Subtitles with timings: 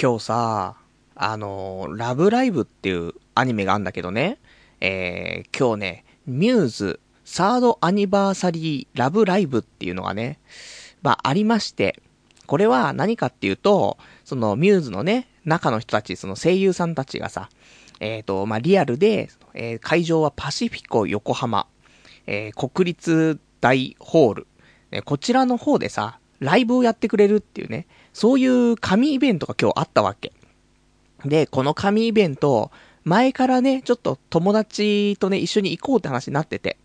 [0.00, 0.76] 今日さ、
[1.16, 4.38] あの、ラブライブっていうアニメがあるんだけどね、
[4.80, 10.38] えー、今日ね、ミューズ、サードアニバーサリーラブライブっていうのがね、
[11.02, 12.00] まあ、ありまして、
[12.46, 17.48] これは何かっていうと、そのミューズのね、中の人たち、その声優さんたちがさ、
[17.98, 21.66] えっ、ー、と、まあ、リアルで、えー、会場はパシフィコ横浜、
[22.28, 24.46] えー、国立大ホール、
[24.92, 27.88] ね、こちらの方でさ、ライブをやってくれるっていうね、
[28.18, 30.32] そういう紙イベントが今日あったわけ。
[31.24, 32.72] で、この紙イベント、
[33.04, 36.78] 前からね、ちょっと友達とね、一緒に行こうって話になってて。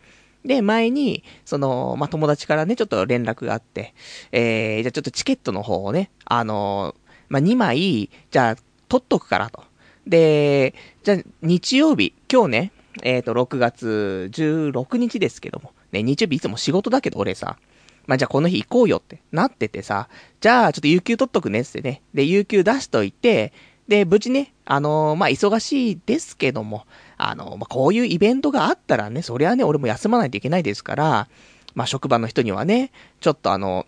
[0.45, 3.95] で、前に、その、まあ、友達からね、ちょっと連絡があって、
[4.31, 6.94] えー、じゃあちょっとチケットの方をね、あの
[7.30, 8.55] まあ、2枚、じゃあ、
[8.88, 9.63] 取っとくからと。
[10.05, 17.58] で、じゃあ、日曜日、今日ね、えっ、ー、と、6月16日ですけども、ね、日曜日いつも仕事だけど俺さ、
[18.05, 20.09] まあ、じゃあこの日行こうよってなっててさ、
[20.41, 22.02] じゃあちょっと有給取っとくねってね。
[22.13, 23.53] で、有給出しといて、
[23.88, 26.86] で、無事ね、あのー、まあ、忙しいですけども、
[27.17, 31.28] あのー、まあ、こういうイベントがあったらね、そりゃね、俺も休まないといけないですから、
[31.75, 33.86] まあ、職場の人にはね、ちょっとあの、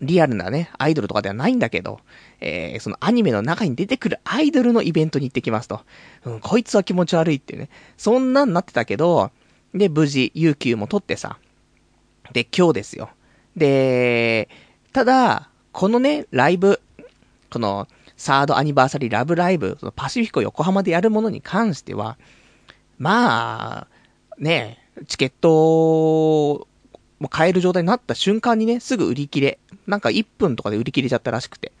[0.00, 2.00] リアルなね、アイドルとかではないんだけど、
[2.40, 5.80] えー、そのアニメの中に出てくるアイドルのイベントに行ってきますと。
[6.24, 7.68] うん、こいつは気持ち悪いってね。
[7.96, 9.30] そんなんなってたけど、
[9.74, 11.38] で、無事、有給も取ってさ。
[12.32, 13.10] で、今日ですよ。
[13.56, 14.48] で、
[14.92, 16.80] ただ、このね、ライブ、
[17.50, 22.18] この、サードアニバーサリーラブライブ、そのパシフィコ横浜でやるものに関しては、
[22.98, 23.88] まあ、
[24.38, 26.66] ね、チケット
[27.20, 29.58] も買える状態になった瞬間にね、すぐ売り切れ。
[29.86, 31.72] なんか1分とかで売り切れちゃったらしくて。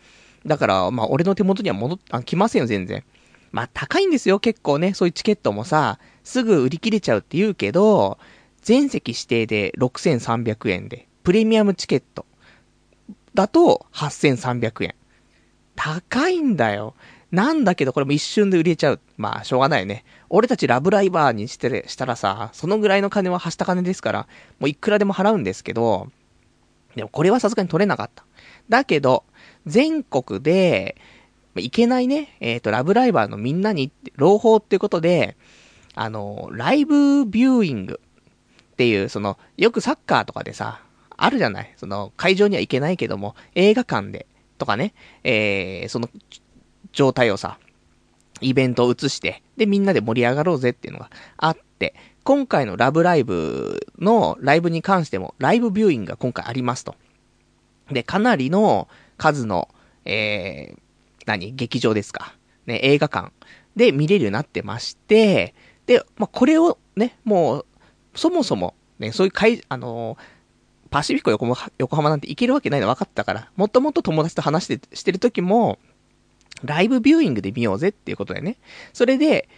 [0.46, 3.02] だから、まあ俺の手元には戻っ、あ、来ませんよ、全然。
[3.50, 4.94] まあ高いんですよ、結構ね。
[4.94, 8.18] そういうチケットもさ、すぐ売り切れちゃうって言うけど、
[8.62, 12.26] 全席指定で6300円で、プレミアムチケット
[13.34, 14.94] だと8300円。
[15.76, 16.94] 高いんだよ。
[17.30, 19.00] なんだけどこれも一瞬で売れちゃう。
[19.16, 20.04] まあ、しょうがないね。
[20.30, 24.26] 俺たちラブライバーにしてしたらさ、そのぐらいの金ははした金ですから、
[24.58, 26.08] もういくらでも払うんですけど、
[26.96, 28.24] でもこれはさすがに取れなかった。
[28.68, 29.24] だけど、
[29.66, 30.96] 全国で、
[31.56, 35.36] いけないね、えっ、ー、と、ラブライバーのみんなに、朗報っていうことで、
[35.94, 38.00] あの、ライブビューイング
[38.78, 40.80] っていう、その、よくサッカーとかでさ、
[41.16, 41.74] あるじゃない？
[41.76, 44.94] その、会場には行けないけども、映画館で、とかね、
[45.24, 46.08] えー、その、
[46.92, 47.58] 状態をさ、
[48.40, 56.94] イベントを移して、で、みんなで盛り上がろうぜっていうのがあって、今回のラブライブのライブに関しても、ライブビューイングが今回ありますと。
[57.90, 59.68] で、かなりの数の、
[60.04, 60.80] えー、
[61.26, 61.52] 何？
[61.56, 62.36] 劇場ですか。
[62.66, 63.32] ね、映画館
[63.74, 65.56] で見れるようになってまして、
[65.86, 67.66] で、まあ、これをね、もう、
[68.18, 70.18] そもそも、ね、そういう会、あのー、
[70.90, 75.78] パシフィコ横浜横浜なんて行けるわけないの分かったから、もともと友達と話して、してる時も、
[76.64, 78.56] ライブビューイングで見ようぜっていうことでね。
[78.92, 79.48] それで、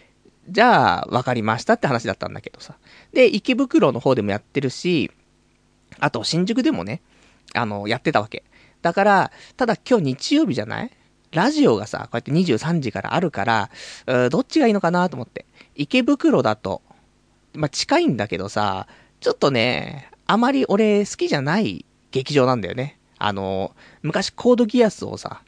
[0.49, 2.75] じゃあ、わかりましたって話だったんだけどさ。
[3.13, 5.09] で、池袋の方でもやってるし、
[5.99, 7.01] あと、新宿でもね、
[7.53, 8.43] あの、やってたわけ。
[8.81, 10.91] だから、ただ今日日曜日じゃない？
[11.31, 13.69] ラジオがさ、こうやって23時からあるから、
[14.29, 15.45] どっちがいいのかなと思って。
[15.75, 16.81] 池袋だと、
[17.53, 18.87] まあ、近いんだけどさ、
[19.19, 22.97] ちょっとね、あまり俺好きじゃない劇場なんだよね。
[23.17, 25.43] あの、昔コードギアスをさ、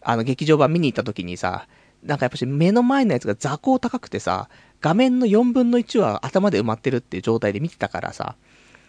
[0.00, 1.66] あの、劇場版見に行った時にさ、
[2.02, 4.48] なんかやっぱし目の前のやつが座高高くてさ、
[4.80, 8.34] 画面の4分の1は頭で埋まってるっていう状態で見てたからさ、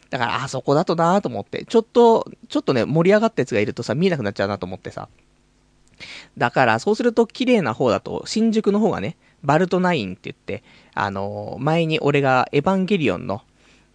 [0.09, 5.09] だから、あそこだとなーと思って、ちょっと、ちょっとね、盛り上がったやつがいるとさ、見えなくなっちゃうなと思ってさ。
[6.37, 13.41] だから、そうすると綺麗な方だと、新宿の方がね、バルトナインって言って、あのー、前に俺がエヴァンゲリオンの、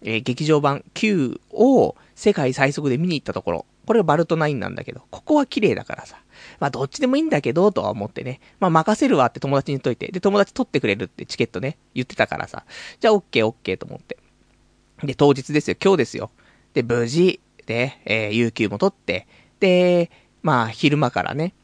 [0.03, 6.19] えー、劇場版9を世界最速で見に行ったところ、これがバルトナインなんだけど、ここは綺麗だからさ、
[6.61, 8.41] まあどっちでもいいんだけど、とは思ってね。
[8.61, 10.13] まあ任せるわって友達に言っといて。
[10.13, 12.65] で、友達取ってくれるってチケットね、言ってたからさ。
[13.01, 14.19] じゃあオッケーオッケーと思って。
[15.05, 16.31] で、当日ですよ、今日ですよ。
[16.75, 19.27] で、無事、で、えー、有給も取って、
[19.61, 20.11] で、
[20.43, 21.55] まあ昼間からね、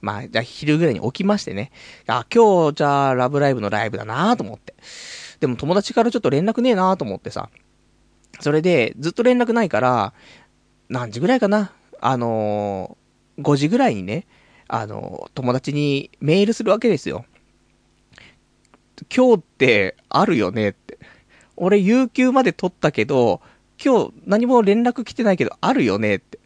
[0.00, 1.70] まあ、じゃあ昼ぐらいに起きましてね。
[2.06, 4.74] あ、今日、じゃあ、ラブライブのライブだなと思って。
[5.40, 7.50] でも友達からちょっと連絡ねえなと思ってさ。
[8.40, 10.12] それで、ずっと連絡ないから、
[10.88, 11.72] 何時ぐらいかな？
[12.00, 12.96] あの
[13.38, 14.26] 5時ぐらいにね、
[14.68, 17.24] あの、友達にメールするわけですよ。
[19.14, 20.98] 今日ってあるよねって。
[21.56, 23.40] 俺、有給まで取ったけど、
[23.82, 26.38] 今日何も連絡来てないけど、あるよねって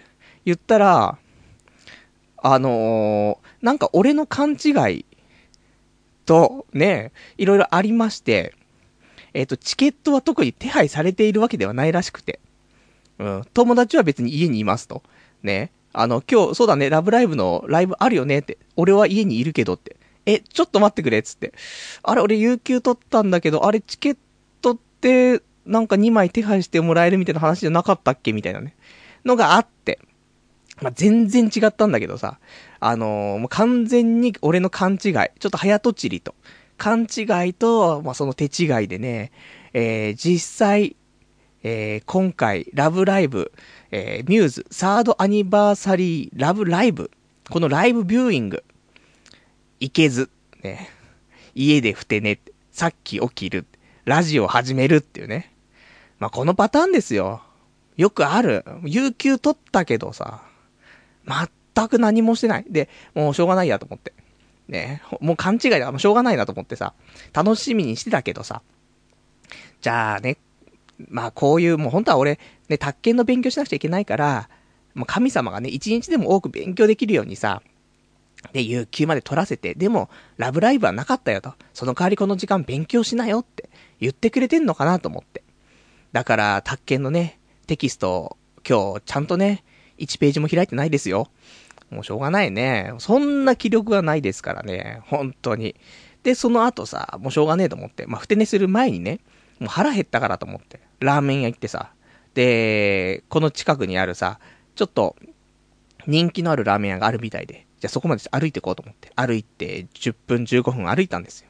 [0.44, 1.18] 言ったら、
[2.46, 5.06] あのー、なんか俺の勘違い
[6.26, 8.54] と、ね、いろいろありまして、
[9.32, 12.40] えっ、ー、と、チケットは特に手配されているわけではないらしくて、
[13.18, 15.02] うん、友達は別に家にいますと。
[15.42, 18.58] ね、あの、今日、そうだね、ラブライブのライブあるよねって。
[18.76, 19.96] 俺は家にいるけどって。
[20.26, 21.54] え、ちょっと待ってくれっつって。
[22.02, 24.16] あれ、俺、有給取ったんだけど、あれ、チケッ
[24.60, 28.74] トって、なんか2枚手配してもらえるみたいな話じゃなかったっけみたいなね。
[29.24, 29.98] のがあって。
[30.82, 32.38] まあ、全然違ったんだけどさ。
[32.80, 34.98] あのーもう完全に俺の勘違い。
[35.02, 36.34] ちょっと早とちりと。
[36.76, 39.32] 勘違いと、まあ、その手違いでね、
[39.72, 40.96] えー、実際、
[41.62, 43.52] えー、今回、ラブライブ、
[43.90, 47.10] えー、ミューズ、サードアニバーサリーラブライブ、
[47.48, 48.64] このライブビューイング、
[49.80, 50.30] 行けず、
[50.62, 50.90] ね、
[51.54, 52.40] 家でふてね、
[52.70, 53.66] さっき起きる、
[54.04, 55.54] ラジオ始めるっていうね。
[56.18, 57.40] まあ、このパターンですよ。
[57.96, 58.64] よくある。
[58.84, 60.42] 有給取ったけどさ、
[61.26, 62.64] 全く何もしてない。
[62.68, 64.12] で、もうしょうがないやと思って。
[64.68, 65.90] ね、もう勘違いだ。
[65.90, 66.94] もうしょうがないなと思ってさ、
[67.32, 68.62] 楽しみにしてたけどさ、
[69.80, 70.38] じゃあね、
[71.08, 72.38] まあこういう、もう本当は俺、
[72.68, 74.48] ね、宅建の勉強しなくちゃいけないから、
[74.94, 77.62] もう神様がね、一日でも多く勉強できるようにさ、
[78.52, 81.54] で、有給まで取らせて、でも、ラブライブはなかったよと。
[81.72, 85.42] その代わりこの時間勉強しなよって言ってくれてんのかなと思って。
[86.12, 88.36] だから、宅建のね、テキストを、
[88.68, 89.64] 今日、ちゃんとね、
[89.98, 91.28] 1ページも開いてないですよ。
[91.90, 92.92] もうしょうがないね。
[92.98, 95.00] そんな気力はないですからね。
[95.06, 95.76] 本当に。
[96.22, 98.06] で、その後さ、もうしょうがねえと思って。
[98.06, 99.20] まあ、ふて寝する前にね、
[99.60, 100.80] もう腹減ったからと思って。
[101.00, 101.92] ラーメン屋行ってさ。
[102.34, 104.40] で、この近くにあるさ、
[104.74, 105.16] ちょっと、
[106.06, 107.66] 人気のあるラーメン屋があるみたいで。
[107.80, 109.12] じゃあそこまで歩いていこうと思って。
[109.14, 111.48] 歩いて10分15分歩いたんですよ。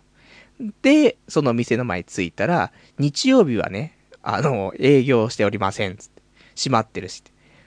[0.82, 5.96] で、その店の前着いたら、日曜日はね、あの、営業しておりません。
[5.96, 6.22] つって。
[6.56, 7.22] 閉まってるし。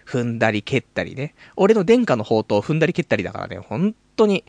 [0.08, 1.36] 踏んだり蹴ったりね。
[1.58, 4.46] 俺の殿下の宝刀踏んだり蹴ったりだからね、本当に。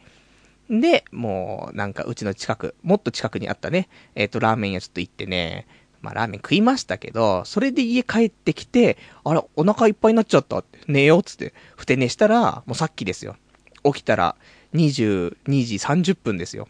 [0.71, 5.67] で、もう、なんかうちの近く、もっと近くにあったね、えっ、と、ラーメン屋ちょっと行ってね、
[6.01, 13.37] まあラーメン食いましたけど、それで家帰ってきて、あら、お腹いっぱいになっちゃったって、寝ようっつって、ふて寝したら、もうさっきですよ。
[13.83, 14.37] 起きたら、
[14.75, 15.35] 22
[15.65, 16.69] 時30分ですよ。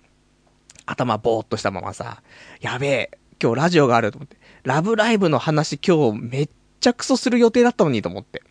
[0.86, 2.22] 頭ぼーっとしたままさ、
[2.60, 3.10] やべえ、
[3.42, 6.48] 今日ラジオがあると思って、ラブライブの話今日めっ
[6.80, 8.42] ちゃクソする予定だったのにと思って。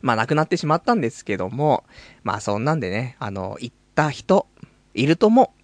[0.00, 1.84] まあ亡くなってしまったんですけども、
[2.22, 4.46] まあそんなんでね、あの、行った人、
[4.94, 5.54] いると思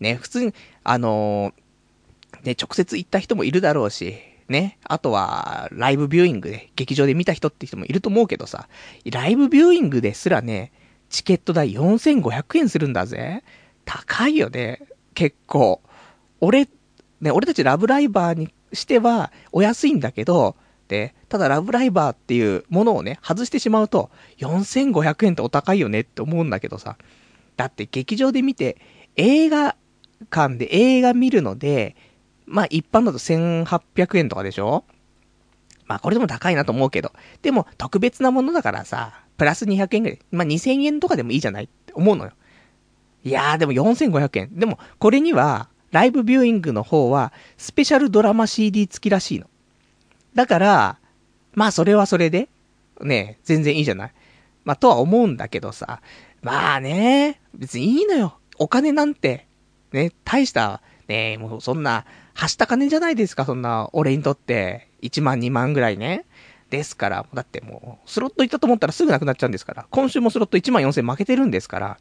[0.00, 0.02] う。
[0.02, 0.54] ね、普通に、
[0.84, 1.52] あの
[2.42, 4.14] ね、直接行った人もいるだろうし、
[4.48, 8.68] ね、あとは、ライブビューイングで、劇場で見た人って人もいると思うけどさ、
[9.10, 10.72] ライブビューイングですらね、
[11.08, 13.42] チケット代4500円するんだぜ。
[13.84, 14.82] 高いよね、
[15.14, 15.80] 結構。
[16.40, 16.68] 俺、
[17.20, 20.56] ね、俺たちラブライバーにしては、お安いんだけど、
[21.28, 26.96] ただラブライバーっていうものをね、外してしまうと、4500円ってお高いよねって思うんだけどさ。
[27.56, 28.76] だって劇場で見て、
[29.16, 29.76] 映画
[30.30, 31.96] 館で映画見るので、
[32.46, 34.84] まあ一般だと1800円とかでしょ？
[35.86, 37.12] まあこれでも高いなと思うけど。
[37.42, 40.18] でも特別なものだからさ、プラス200円ぐらい。
[40.30, 42.32] まあ2000円とかでもいいじゃないって思うのよ。
[43.24, 44.58] いやーでも4500円。
[44.58, 49.46] でもこれには、ライブビューイングの方は、スペシャルドラマ CD 付きらしいの。
[50.36, 50.98] だから、
[51.54, 52.48] まあそれはそれで、
[53.00, 54.12] ね、全然いいじゃない？
[54.64, 56.00] まあとは思うんだけどさ、
[56.42, 58.38] まあね、別にいいのよ。
[58.58, 59.46] お金なんて、
[59.92, 62.04] ね、大した、ね、もうそんな、
[62.34, 66.24] はした金じゃないですか、そんな、俺にとって、1万2万ぐらいね。
[66.68, 71.98] ですから、だってもう、スロット行ったと思ったらすぐなくなっちゃうんですから、今週もスロット1万4000負けてるんですから、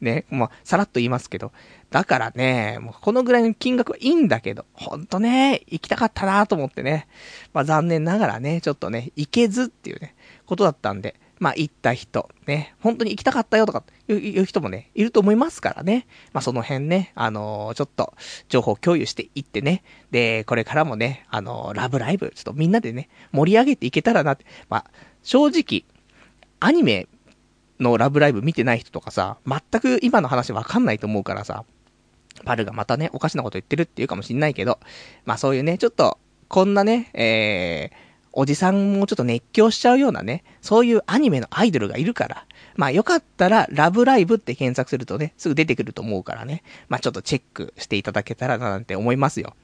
[0.00, 1.52] ね、まあ、さらっと言いますけど。
[1.90, 7.06] だからね、もうこのぐらいの金額はいいんだけど、ほんとね、行きたかったなと思ってね。
[7.52, 10.14] まあ残念ながらね、ちょっとね、行けずっていうね、
[10.46, 16.06] ことだったんで、まあ行った人、ね、本当に行きたかったよとかいういう人もね、いると思いますからね。
[16.32, 18.14] まあその辺ね、あのーちょっと
[18.48, 19.82] 情報共有していってね。
[20.10, 24.44] で、これからもね、あのーラブライブ、ちょっとみんなでね、盛り上げていけたらなって。
[24.68, 24.90] まあ、
[25.22, 25.84] 正直、
[26.58, 27.06] アニメ
[27.80, 31.64] のラブライブ見てない人とかさ、全く今の話わかんないと思うからさ、
[32.44, 34.78] パルがまたね、おかしなこと言ってるって言うかもしんないけど、
[35.24, 36.18] まあそういうね、ちょっと、
[36.48, 37.96] こんなね、えー、
[38.32, 49.54] おじさんもちょっと熱狂しちゃうようなね、そういうアニメのアイドルがいるから、まあよかったら、ラブライブって検索するとね、すぐ出てくると思うからね、まあちょっとチェックしていただけたらななんて思いますよ。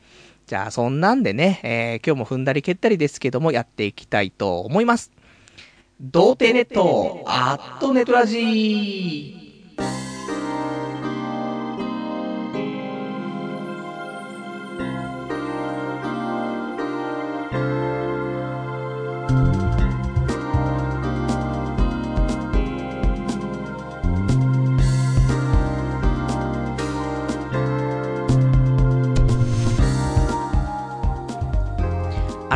[0.46, 5.12] じゃあそんなんでね、えー、今日も踏んだり蹴ったりですけども、やっていきたいと思います。
[6.00, 10.11] 童貞ネット、アットネトラジー。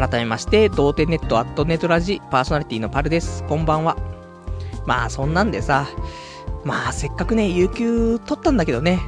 [0.08, 3.42] 改めまして、童貞ネットアットネトラジパーソナリティのパルです。
[3.48, 3.96] こんばんは。
[4.86, 5.88] まあそんなんでさ、
[6.64, 9.00] まあせっかくね、有給取ったんだけどね、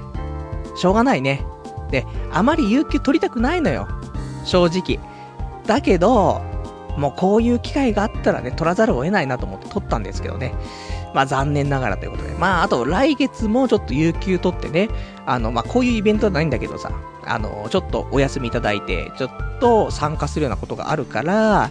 [0.75, 1.45] しょうがないね。
[1.93, 3.87] で、あまり有給取りたくないのよ。
[4.45, 4.99] 正直。
[5.67, 6.43] だけど、
[6.97, 10.53] もうこういう機会があったらね、取らざるを得ないなと思って取ったんですけどね。
[11.15, 12.31] まあ残念ながらということで。
[12.31, 14.89] まああと来月もちょっと有給取ってね、
[15.27, 16.91] あの、まあこういうイベントはないんだけどさ、
[17.29, 19.31] あの、ちょっとお休みいただいて、ちょっ
[19.61, 21.71] と参加するようなことがあるから、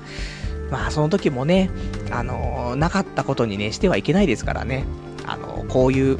[0.71, 1.69] まあその時もね、
[2.11, 4.85] あの、なかったことにね、してはいけないですからね。
[5.25, 6.17] あの、こういう、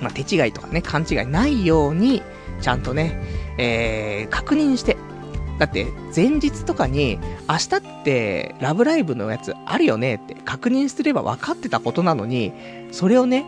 [0.00, 2.22] まあ手違いとかね、勘違いないように、
[2.60, 3.22] ちゃんとね、
[3.58, 4.96] えー、確認して、
[5.58, 12.52] だって、前日とかに、明日って、ラブライブのやつあるよねって確認すれば分かってたことなのに、
[12.92, 13.44] それをね、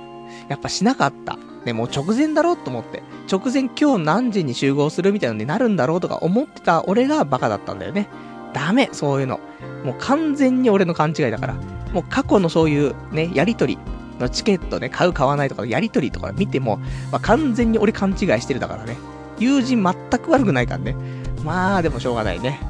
[0.49, 1.39] やっぱしなかった。
[1.65, 3.03] ね、もう直前だろうと思って。
[3.31, 8.09] 直前今日何時に集合するみたいなのになるんだろうとか思ってた俺がバカだったんだよね。
[8.53, 9.41] ダメ、そういうの。
[9.85, 11.55] もう完全に俺の勘違いだから。
[11.93, 13.79] もう過去のそういうね、やりとり
[14.19, 16.79] のチケットね、買う買わないとかのやりとりとか見ても、
[17.11, 18.97] まあ、完全に俺勘違いしてるだからね。
[19.39, 20.97] 友人全く悪くないからね。
[21.45, 22.61] まあ、でもしょうがないね。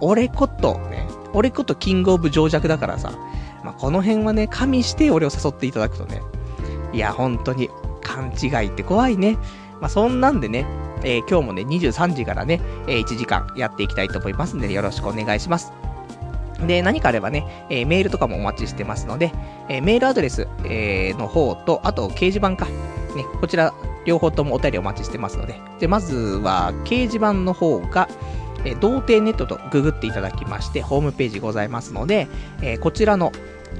[0.00, 3.12] うん、俺こと、ね、俺ことキングオブ情弱だからさ、
[3.64, 6.20] まあ、この辺はね、加味して俺を誘っていただくとね、
[6.92, 7.70] いや、本当に、
[8.02, 9.38] 勘違いって怖いね。
[9.80, 10.66] まあ、そんなんでね、
[11.02, 15.72] えー、今日もね、23時からね、えー、1時間やっていきたいと思いますんで、よろしくお願いします。
[16.66, 19.32] で、何かあればね、えー、メールとかもお待ちしてますので、
[19.68, 22.66] え、メールアドレス、え、の方と、あと掲示板か。
[22.66, 25.60] ね、こちら、両方ともお便りお待ちしてますので。
[25.80, 28.08] で、まずは、掲示板の方が、
[28.64, 32.28] えー、童貞ネットとググっていただきまして、ホームページございますので、
[32.62, 33.32] え、こちらの、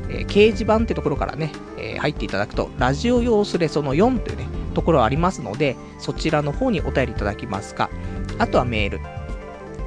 [0.09, 7.91] えー、掲示板ってところからね、えー、入っていただくと、ラジオ用スレその4というね、ところありますので、そちらの方にお便りいただきますか、
[8.39, 9.01] あとはメール。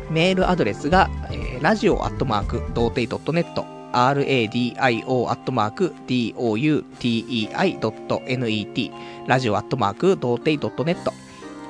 [0.09, 4.89] メールアドレスが、えー、ラジオアットマーク、童貞 .net、radio ア
[5.35, 8.91] ットマーク、doutei.net、
[9.27, 11.11] ラジオアットマーク、童貞 .net、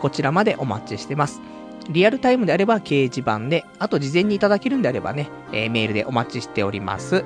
[0.01, 1.41] こちらまでお待ちしてます。
[1.89, 7.23] リアルタイムであれば掲示板で、あと事前にいただけるんであればね、えー、メールでお待ちしております。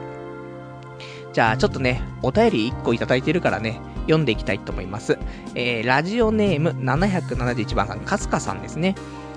[1.34, 5.18] じゃあ、ちょっとね、お便り1個いただいてるからね、読んでいきたいと思います。
[5.56, 8.96] えー、ラジオネーム771番さん、かすかさんですね。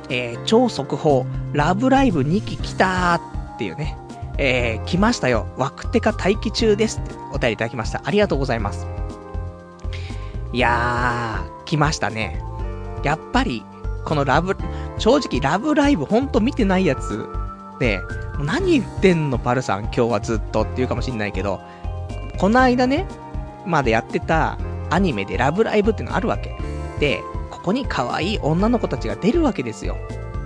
[0.08, 3.96] えー、超速報、ラブライブ2期来たーっていうね、
[4.38, 5.46] えー、来ましたよ。
[5.56, 8.02] ワクテカ待機中ですってお便りいただきました。
[8.04, 8.86] ありがとうございます。
[10.52, 12.42] いやー、来ましたね。
[13.02, 13.62] やっぱり、
[14.04, 14.56] このラブ、
[14.98, 17.26] 正直ラブライブほんと見てないやつ
[17.78, 18.00] で、
[18.38, 21.60] 何言ってんのパルさん今日はずっとって言うかもしんないけど、
[22.42, 23.06] この間ね、
[23.64, 24.58] までやってた
[24.90, 26.56] アニメでラブライブってのあるわけ。
[26.98, 27.22] で、
[27.52, 29.94] ここに可愛い女の子たちが出るわけですよ。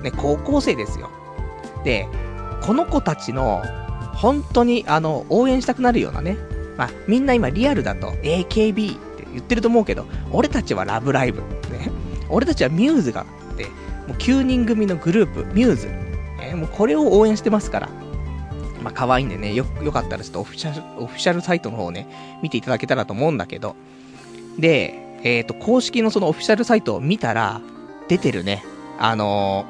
[0.02, 1.08] ね、高校生ですよ。
[1.84, 2.06] で、
[2.60, 3.62] この子たちの、
[4.12, 6.36] 本当に、あの、応援したくなるようなね。
[6.76, 11.40] まあ、みんな今リアルだと AKB って言ってると思うけど、俺たちはラブライブ。
[11.70, 11.90] ね。
[12.28, 13.24] 俺たちはミューズがあ
[13.54, 13.70] って、も
[14.08, 15.86] う9人組のグループ、ミューズ。
[15.86, 17.88] ね、もうこれを応援してますから。
[18.86, 22.06] まあ、可愛いんでね、よ、よかったらちょっとオフィシャル、オフィシャルサイトの方をね、
[22.40, 23.74] 見ていただけたらと思うんだけど。
[24.60, 27.60] で、えっ、ー、と、公式のそのオフィシャルサイトを見たら、
[28.06, 28.64] 出てるね、
[29.00, 29.66] あの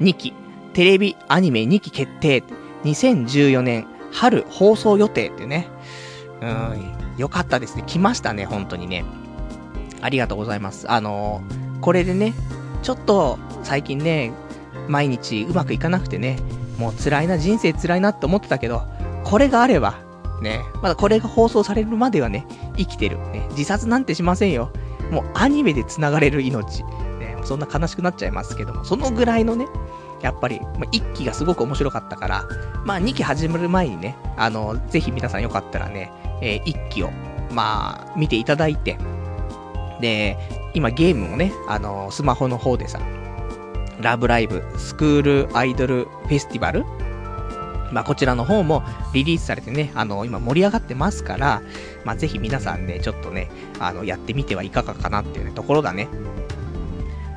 [0.00, 0.34] ー、2期、
[0.74, 2.44] テレビアニメ2期決定、
[2.84, 5.66] 2014年春放送予定ってね、
[6.42, 7.84] うん、よかったですね。
[7.86, 9.02] 来ましたね、本当にね。
[10.02, 10.92] ありがとうございます。
[10.92, 12.34] あのー、これでね、
[12.82, 14.30] ちょっと最近ね、
[14.88, 16.36] 毎日うまくいかなくてね、
[16.82, 18.82] もう辛いな、人生辛いなって思ってたけど、
[19.22, 20.00] これがあれば、
[20.42, 22.44] ね、まだこれが放送されるまではね、
[22.76, 23.18] 生きてる。
[23.30, 24.72] ね、自殺なんてしませんよ。
[25.12, 26.82] もうアニメで繋がれる命。
[27.20, 29.66] ね、そんな悲しくなっちゃいますけども、そのぐらいのね、
[30.22, 32.44] やっぱり、まあ、1期がすごく面白かったから、
[32.84, 36.10] まあ2期始まる前にね、あの、ぜひ皆さんよかったらね、
[36.42, 37.12] えー、1期を、
[37.52, 38.98] まあ、見ていただいて、
[40.00, 40.36] で、
[40.74, 42.98] 今ゲームもね、あの、スマホの方でさ、
[44.02, 46.84] ラブライブスクールアイドルフェスティバル？
[47.92, 48.82] まあ、こちらの方も
[49.12, 51.62] リリースされてね、あの、今盛り上がってますから、
[52.04, 56.08] まあ、ぜひ皆さんね、ちょっとね、あの、やってみてはいかがかなっていうね、ところだね。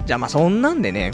[0.05, 1.11] じゃあまあ、そんなんでね、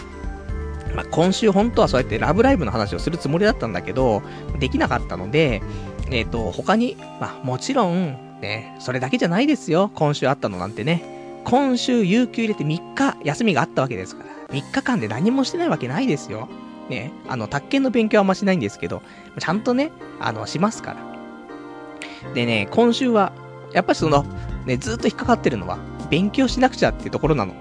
[0.95, 4.21] まあ、今週本当はそうやってラブライブの話をするつもりだったんだけど、
[4.59, 5.63] できなかったので、
[6.11, 11.41] えっ、ー、と、他に、まあ、もちろん、ね、それだけじゃないですよ、今週あったのなんてね。
[11.45, 14.40] 今週有給入れて3日休みがあったわけですから。
[14.51, 16.47] 3日間で何もしてないわけないですよ。
[16.89, 19.01] ね、あの、宅建の勉強はあんましないんですけど、
[19.39, 22.33] ちゃんとね、あの、しますから。
[22.33, 23.31] でね、今週は、
[23.73, 24.25] やっぱりその、
[24.65, 25.79] ね、ずっと引っかかってるのは、
[26.09, 27.53] 勉強しなくちゃっていうところなの。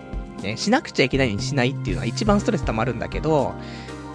[0.43, 3.55] ね、しなくちゃいけないにしないっていうのは一番ストレス溜まるんだけど、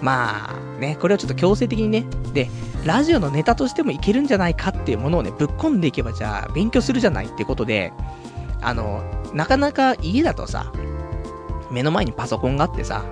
[0.02, 2.50] まあ、ね、これをちょっと強制的にね、で、
[2.84, 7.92] ラジオのネタとしてもいけるんじゃないかっていうものをね、ぶっ込んでいけば、じゃあ、勉強するじゃないってことで、
[8.60, 9.02] あの、
[9.32, 10.72] なかなか家だとさ、
[11.70, 13.04] 目の前にパソコンがあってさ、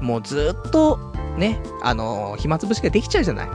[0.00, 0.98] もうずっと、
[1.36, 3.48] ね、あの、暇つぶしができちゃうじゃない。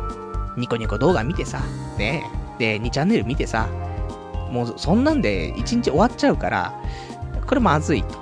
[0.58, 1.62] ニコニコ動画見てさ、
[1.98, 2.30] ね、
[2.60, 3.68] で、2チャンネル見てさ、
[4.52, 6.74] もうそんなんで1日終わっちゃうから、
[7.48, 8.20] これまずいと。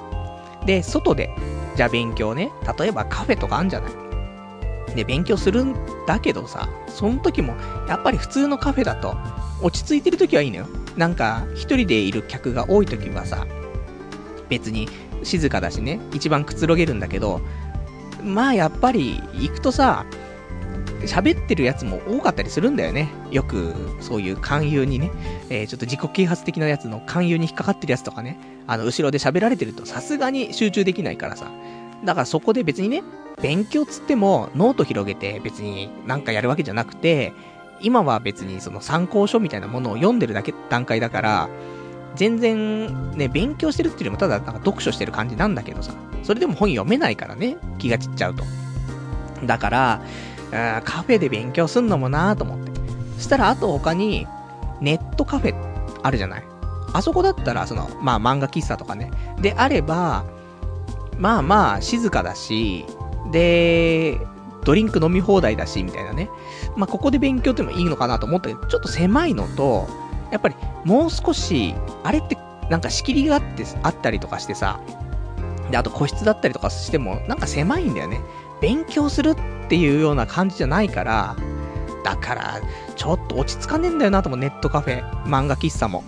[0.65, 1.29] で、外で、
[1.75, 7.55] じゃあ勉強ね、例えばカフェとかあんじゃないで、勉強するんだけどさ、その時も、
[7.87, 9.15] やっぱり普通のカフェだと、
[9.61, 10.67] 落ち着いてる時はいいのよ。
[10.95, 13.45] なんか、一人でいる客が多い時はさ、
[14.49, 14.87] 別に
[15.23, 17.41] 静かだしね、一番くつろげるんだけど、
[18.23, 20.05] まあやっぱり行くとさ、
[21.05, 23.09] 喋ってるやつも多かったりするんだよね。
[23.31, 25.11] よく、そういう勧誘にね、
[25.49, 31.51] えー、ちょっと自己啓発的なやつの勧誘に引っかかってるやつとかね、あの、後ろで喋られてるとさすがに集中できないからさ。
[32.03, 33.03] だからそこで別にね、
[33.41, 37.33] 勉強つってもノート広げて別になんかやるわけじゃなくて、
[37.81, 41.49] 今は別にその参考書みたいなものを読んでるだけ、段階だから、
[42.15, 48.43] 全然ね、勉強してるっていうよりもただなんか読書してる感じなんだけどさ、それでも本読めないからね、気が散っちゃうと。
[49.45, 50.01] だから、
[50.83, 52.71] カフェで勉強すんのもなーと思って。
[53.17, 54.27] そしたらあと他に、
[54.81, 55.55] ネットカフェ
[56.03, 56.43] あるじゃない。
[56.91, 59.11] あそこだったら、その、まあ漫画喫茶とかね。
[59.41, 60.25] であれば、
[61.17, 62.85] まあまあ静かだし、
[63.31, 64.19] で、
[64.65, 66.29] ドリンク飲み放題だし、みたいなね。
[66.75, 69.87] まあここで勉強ってもいいのかなと思ったけど、ちょっと狭いのと、
[70.31, 70.55] やっぱり
[70.85, 72.37] もう少し、あれって
[72.69, 74.79] なんか仕切りがあって、あったりとかしてさ、
[75.71, 78.21] で、あと個室だったりとかしても、なんか狭いんだよね。
[78.61, 79.35] 勉強するっ
[79.69, 81.35] ていうような感じじゃないから、
[82.03, 82.61] だから、
[82.95, 86.03] ちょっと落ち着かねえんだよなとも、ネットカフェ、漫画喫茶も。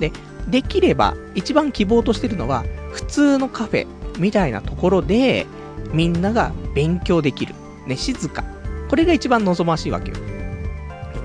[0.00, 0.12] で、
[0.48, 3.86] できれば、一番希望としてるのは、普通のカフェ
[4.18, 5.46] みたいなところで、
[5.92, 7.54] みんなが勉強できる。
[7.86, 8.44] ね、静か。
[8.88, 10.16] これが一番望ましいわけよ。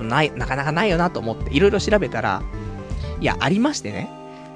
[0.00, 2.42] ない、なかなかないよなと思って、いろいろ調べたら、
[3.20, 4.10] いや、ありましてね。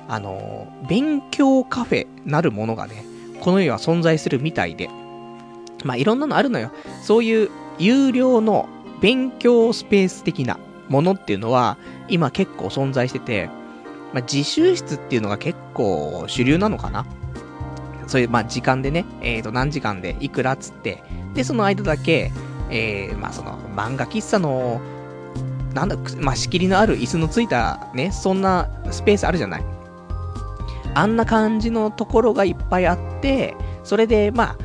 [0.09, 3.05] あの、勉強カフェなるものがね、
[3.41, 4.89] この世は存在するみたいで。
[5.85, 6.71] まあ、いろんなのあるのよ。
[7.03, 8.69] そういう有料の
[9.01, 10.59] 勉強スペース的な
[10.89, 11.77] ものっていうのは、
[12.09, 13.51] 今結構存在してて、
[14.13, 17.05] まあ、自習室っていうのが結構主流なのかな
[18.07, 21.03] そういう、まあ、時間でね、えっ、ー、と、何時間でいくらっつって、
[21.35, 22.33] で、その間だけ、
[22.71, 24.81] えー、まあ、その、漫画喫茶の、
[25.77, 29.65] なんだ、まあ、仕切りのある椅子のついた、ね、そんなスペースあるじゃない。
[30.95, 34.57] あんな感じのところがいっぱいあって、それで、まあ、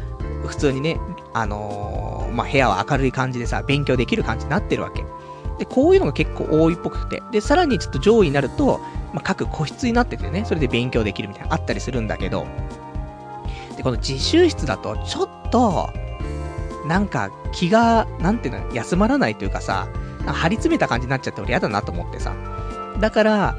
[0.47, 0.97] 普通にね、
[1.34, 5.04] あのー、まあ、部屋は明るい感じでさ、勉強できる感じになってるわけ。
[5.60, 7.21] で、こういうのが結構多いっぽくて。
[7.34, 8.80] で、さらにちょっと上位になると、
[9.13, 12.47] まあ、各個室になっててね、それで勉強できるみたいな、あったりするんだけど、
[13.76, 15.89] で、この自習室だと、ちょっと、
[16.88, 19.89] なんか気が、なんていうの、休まらないというかさ、
[20.26, 22.36] 張り詰めた感じになっちゃって俺嫌だなと思ってさ。
[23.00, 23.58] だから、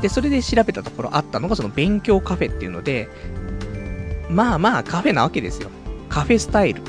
[0.00, 3.08] で、それで調べたところあったのがその勉強カフェっていうので、
[4.28, 5.70] まあまあカフェなわけですよ。
[6.08, 6.82] カフェスタイル。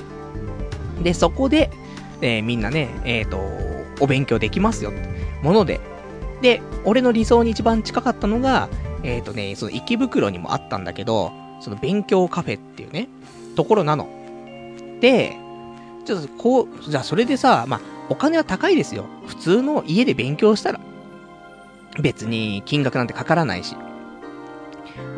[1.02, 1.70] で、そこで、
[2.22, 3.40] えー、みんなね、えっ、ー、と、
[4.00, 5.08] お勉強できますよって
[5.42, 5.80] もので。
[6.42, 8.68] で、俺の理想に一番近かったのが、
[9.04, 11.32] えっ、ー、とね、その池袋にもあったんだけど、
[11.62, 13.08] その勉強カフェっていうね、
[13.56, 14.10] ところなの。
[15.00, 15.38] で、
[16.06, 19.06] ちょっとこう、じゃあそれでさ、まあ、お金は高いですよ。
[19.26, 20.80] 普通の家で勉強したら。
[22.00, 23.76] 別に金額なんてかからないし。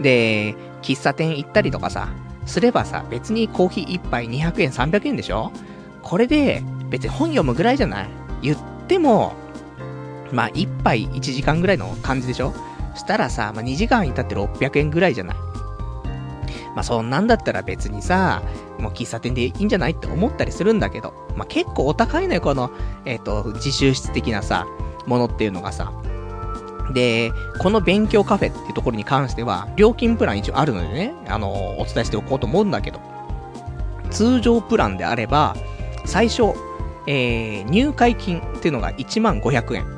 [0.02, 2.10] で、喫茶店行ったりとかさ、
[2.46, 5.52] すればさ、別にコーヒー1杯200円300円でしょ？
[6.04, 8.10] これで、別に本読むぐらいじゃない？
[8.42, 9.34] 言っても、
[10.32, 12.54] まあ1杯1時間ぐらいの感じでしょ？
[12.96, 15.38] したらさ、まあ2時間いたって600円ぐらいじゃない？
[16.76, 18.44] まあそんなんだったら別にさ、
[18.80, 22.70] もう喫茶店でいいんじゃないって思ったりするんだけど、まあ結構お高いのよ、この、
[23.06, 24.68] えっ、ー、と、自習室的なさ、
[25.08, 25.92] ものっていうのがさ。
[26.94, 33.00] で、この勉強カフェっていうところに関しては、料金プラン一応あるのでね、あの、お伝えしておこうと思うんだけど、
[34.12, 35.56] 通常プランであれば、
[36.06, 36.54] 最初、
[37.08, 39.96] えー、入会金っていうのが1万500円。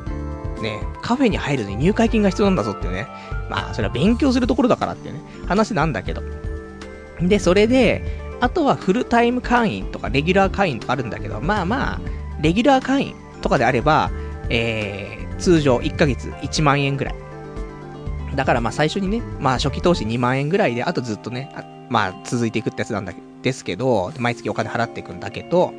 [0.62, 3.08] ね、カフェに入るのに入会金が必要なんだぞっていうね。
[3.50, 6.22] まあ、それは勉強するところだからっていうね、話なんだけど。
[7.22, 8.04] で、それで、
[8.40, 12.02] あとはフルタイム会員とかレギュラー会員とかあるんだけど、まあまあ、
[12.42, 14.12] レギュラー会員とかであれば、
[14.50, 17.16] えー、通常1ヶ月1万円ぐらい。
[18.36, 25.74] だからまあ最初にね、まあ初期投資2万円ぐらいで、あとずっとね、あまあ続いていくってやつなんだですけど、毎月お金払っていくんだけど、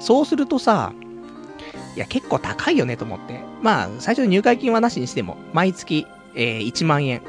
[0.00, 0.92] そうするとさ、
[1.96, 3.40] いや結構高いよねと思って。
[3.62, 7.22] まあ最初の入会金はなしにしても、毎月、えー、1万円。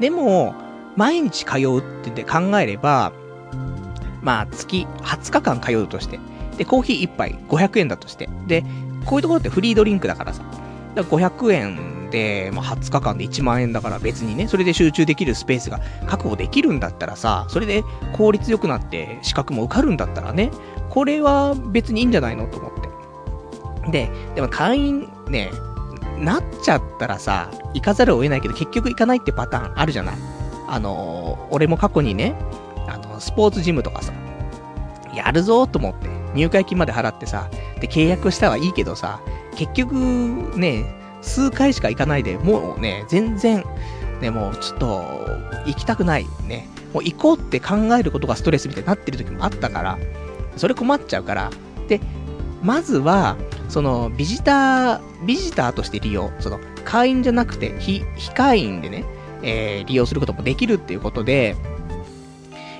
[0.00, 0.54] でも、
[0.96, 3.12] 毎日通うってで考えれば、
[4.22, 6.18] まあ月20日間通うとして、
[6.56, 8.28] で、コーヒー1杯500円だとして。
[8.46, 8.64] で、
[9.04, 10.42] こういうところってフリードリンクだからさ。
[10.94, 20.50] だから500円で、まあ、20日間で1万円だから別にね、それで集中できるスペースが確保できるんだったらさ、それで効率良くなって資格も受かるんだったらね、
[20.90, 23.90] これは別にいいんじゃないのと思って。
[23.90, 25.50] で、でも会員ね、
[26.18, 30.14] なっちゃったらさ、行かざるを得ないけど結局行かないってパターンあるじゃない。
[30.72, 32.34] あの、俺も過去にね、
[32.88, 34.14] あの、スポーツジムとかさ、
[35.14, 39.20] やるぞと思って、入会金まで払ってさ、で、契約したはいいけどさ、
[39.54, 39.92] 結局、
[40.56, 40.86] ね、
[41.20, 43.66] 数回しか行かないで、もうね、全然、
[44.22, 45.04] ね、もうちょっと、
[45.66, 46.26] 行きたくない。
[46.46, 46.66] ね。
[46.94, 49.98] もう行こうって考えることがストレスみたいになってる時もあったから、
[50.56, 51.50] それ困っちゃうから、
[51.86, 52.00] で、
[52.62, 53.36] まずは、
[53.68, 59.04] その、ビジター、ビジターとして利用、その、会員じゃなくて、非、非会員でね、
[59.42, 61.56] えー、利用することもできるっていうことで、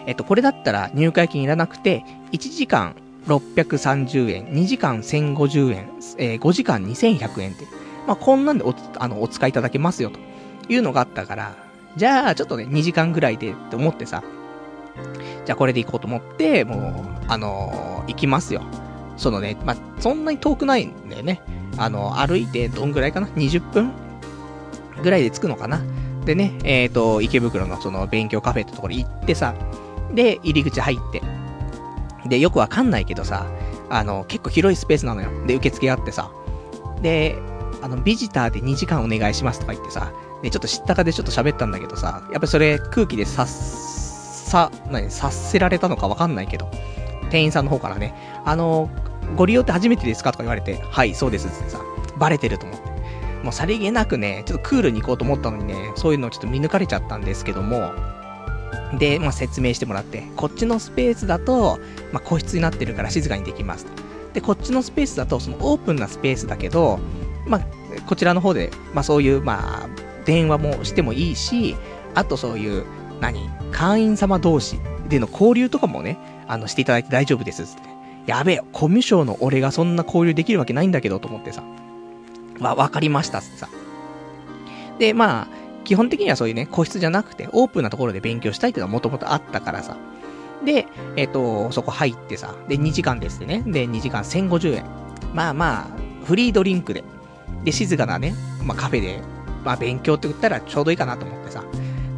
[0.06, 2.96] えっと、これだったら入会金いらなくて、1時間
[3.26, 7.66] 630円、2時間1050円、えー、5時間2100円って、
[8.06, 10.18] まあ、こんなんでお、あの、お使いいただけますよ、と
[10.72, 11.54] いうのがあったから、
[11.96, 14.22] じゃあ、ちょっとね、2時間ぐらいでって思ってさ、
[15.44, 18.62] じゃあこれで行こうと思って、もう、あのー、行きますよ。
[19.16, 21.40] そのね、まあ、そんなに遠くないんだよね。
[21.76, 23.92] あの、歩いてどんぐらいかな ?20 分
[25.02, 25.82] ぐらいで着くのかな？
[26.24, 29.54] でね、えっ、ー、と、池袋のその勉強カフェってところ行ってさ、
[30.14, 31.22] で、入り口入って、
[32.28, 33.46] で、よくわかんないけどさ、
[33.90, 35.30] あの、結構広いスペースなのよ。
[35.46, 36.30] で、受付あってさ。
[37.02, 37.36] で、
[37.82, 46.70] あの、ビジターで2時間お願いしますとか言ってさ、で、ちょっと知ったかでちょっと喋ったんだけどさ、やっぱそれ空気でさっさ、何、察せられたのかわかんないけど、
[47.30, 48.90] 店員さんの方からね、あの、
[49.36, 51.80] ご利用って初めてですかとか言われて、はい、そうですってさ、
[52.18, 52.91] バレてると思って。
[53.42, 57.92] もうさりげなくね、ちょっとクールに行こうと思ったのにね、そういうのをちょっと見抜かれちゃったんですけども、
[58.98, 61.78] で、まあ、説明してもらって、こっちのスペースだと、
[62.12, 63.92] まあ、個室になってるから静かにできますと。
[64.34, 67.00] で、こっちのスペースだと、そのオープンなスペースだけど、
[67.46, 67.66] まあ、
[68.06, 69.88] こちらの方で、まあ、そういう、まあ、
[70.24, 71.74] 電話もしてもいいし、
[72.14, 72.84] あとそういう、
[73.20, 73.48] 何？
[73.70, 74.78] 会員様同士
[75.08, 77.82] での交流とかもね、あの、していただいて大丈夫ですって。
[78.26, 81.62] やべえ、コミュ障の俺がそんな交流できるわけないんだけど、と思ってさ。
[82.58, 83.68] まあ、わかりましたってさ。
[84.98, 85.48] で、まあ、
[85.84, 89.96] 基本的にはそういうね、個室じゃなくて、オープンなところで勉強したいっていうのはもともとあったからさ。
[90.64, 90.86] で、
[91.16, 93.62] えっ、ー、と、そこ入ってさ、で、2時間ですってね。
[93.66, 94.84] で、2時間1050円。
[95.34, 97.02] まあまあ、フリードリンクで。
[97.64, 98.34] で、静かなね、
[98.64, 99.20] まあカフェで、
[99.64, 101.64] まあ勉強って言ったらちょうどいいかなと思ってさ。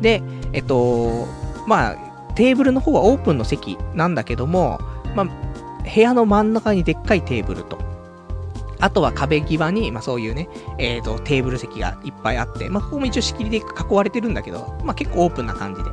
[0.00, 1.26] で、えっ、ー、と、
[1.66, 1.96] まあ、
[2.34, 4.80] テーブルの方はオープンの席なんだけども、
[5.14, 5.26] まあ、
[5.82, 7.78] 部屋の真ん中にでっかいテーブルと、
[8.84, 13.62] あとは壁際に、まあそういうね、えっ、ー、と、テーブル席がいっぱいあって、まあここも一応仕切りで囲
[13.94, 15.90] われてるんだけど、まあ結構オープンな感じで。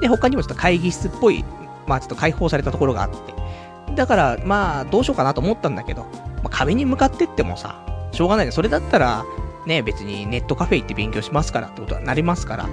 [0.00, 1.44] で、他にもちょっと会議室っぽい、
[1.86, 3.94] まあちょっと開放されたところがあって。
[3.94, 7.76] だから、まあどうしようかなと思ったんだけど、まあ壁に向かってってもさ、
[8.10, 8.50] しょうがないね。
[8.50, 9.24] それだったら、
[9.64, 12.68] ね、別にネットカフェ行って勉強しますからってことになりますから、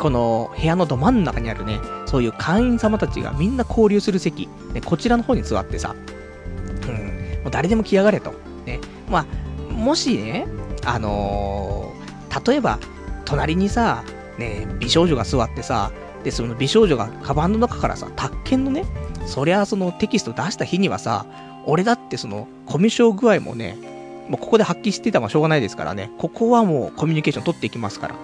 [0.00, 5.94] この部屋のど真ん中にあるね、そういう会員様たちがみんな交流する席、ね、こちらの方に座ってさ、
[6.88, 8.32] うん、もう誰でも来やがれと。
[9.10, 9.26] ま
[9.70, 10.46] あ、もしね、
[10.84, 12.78] あのー、例えば、
[13.24, 14.04] 隣にさ、
[14.38, 15.90] ね、美少女が座ってさ、
[16.24, 18.84] で、その美少女がカバンの中からさ、宅建のね、
[19.26, 21.26] そりゃそのテキスト出した日にはさ、
[21.66, 23.76] 俺だってその、コミュ障具合もね、
[24.28, 28.14] もうここで発揮してたのはしょうがないですからね、ここはもうコミュニケーション取っていきますから。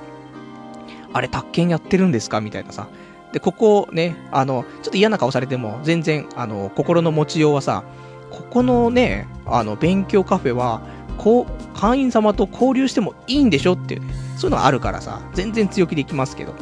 [1.12, 2.40] あれ、宅建やってるんですか？
[2.40, 2.88] みたいなさ。
[3.32, 7.84] で、ここね、あの、ちょっと嫌な顔されても、全然、あの、心の持ちようはさ、
[8.30, 10.80] ここのね、あの、勉強カフェは、
[11.16, 16.54] こう、会員様と交流してもいいんでしょっていう、ね、そういうのがあるからさ、全然強気でいきますけど。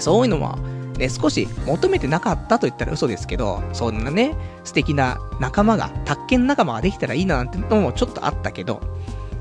[0.00, 0.58] そういうのは、
[0.98, 8.80] ね、少し求めてなかったと言ったら嘘ですけど、そんなね、素敵な仲間が、宅建仲間ができたらいいななんてのもちょっとあったけど、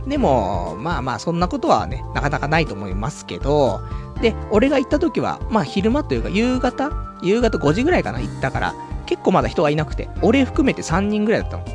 [0.07, 3.81] でも、まあまあ、そんなことはね、なかなかないと思いますけど、
[4.21, 11.65] で、俺が行った時は、まあ昼間というか夕方夕方5時ぐらいかな行ったから、結構まだ人がいなくて、俺含めて3人ぐらいだったの。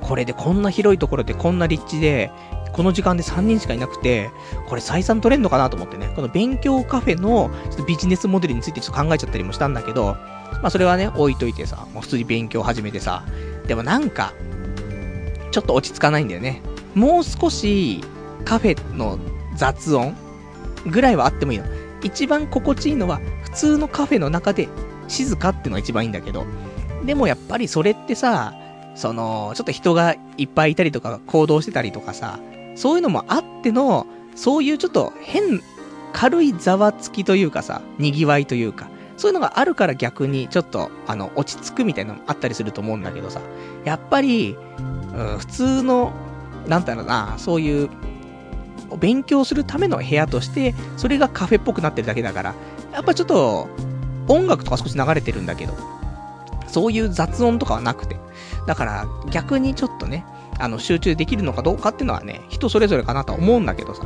[0.00, 2.30] これでこんな広いところでこんな立地で、
[2.72, 4.30] この時間で3人しかいなくて、
[4.68, 10.16] これ採算取れんのかなと思ってね、この勉強カフェのちょっとビジネスモデルについてちょっと考えちゃったりもしたんだけど、
[10.62, 13.24] まあそれはね、置いといてさ、もう普通に勉強始めてさ、
[13.66, 14.32] でもなんか、
[15.50, 16.60] ちょっと落ち着かないんだよね。
[16.94, 18.04] もう少し
[18.44, 19.18] カフェの
[19.54, 20.14] 雑音
[20.86, 21.64] ぐらいはあってもいいの。
[22.02, 24.68] 一番心地いいのは、普通のカフェの中で
[25.08, 26.46] 静かってのが一番いいんだけど、
[27.04, 28.54] でもやっぱりそれってさ、
[28.94, 32.38] その、ちょっと人がいっぱいいたりとか、行動してたりとかさ、
[32.74, 35.62] そういうのもあっての、そういうちょっと変、
[36.12, 43.40] 軽いざわつきというかさ、賑わいというか、そういうのがあるから逆にちょっと、あの、落ち着くみたいなのもあったりすると思うんだけどさ、
[43.84, 44.56] やっぱり、
[45.14, 46.12] うん、普通の、
[46.66, 47.90] なんだろうな、そういう、
[48.98, 52.54] 勉強するための部屋として、それがカフェっぽくなってるだけだから、
[52.92, 53.68] やっぱちょっと、
[54.28, 55.74] 音楽とか少し流れてるんだけど、
[56.66, 58.16] そういう雑音とかはなくて。
[58.66, 60.24] だから逆にちょっとね、
[60.58, 64.02] あの集中できるのかどうかっていうのはね、人それぞれかなとは思うんだけどさ。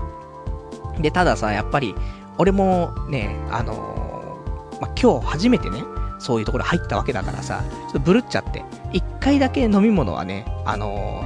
[1.01, 1.95] で、たださ、やっぱり、
[2.39, 5.83] 俺もね、あのー、ま、今日初めてね、
[6.19, 11.25] そういうところ入ったわけだからさ、ちょっとブルっちゃって、一回だけ飲み物はね、あの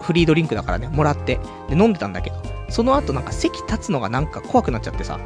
[0.00, 2.36] ー、フリードリンクだからね、もらって、で、飲んでたんだけど、
[2.68, 5.18] その後なんか席立つのがなんか怖くなっちゃってさ、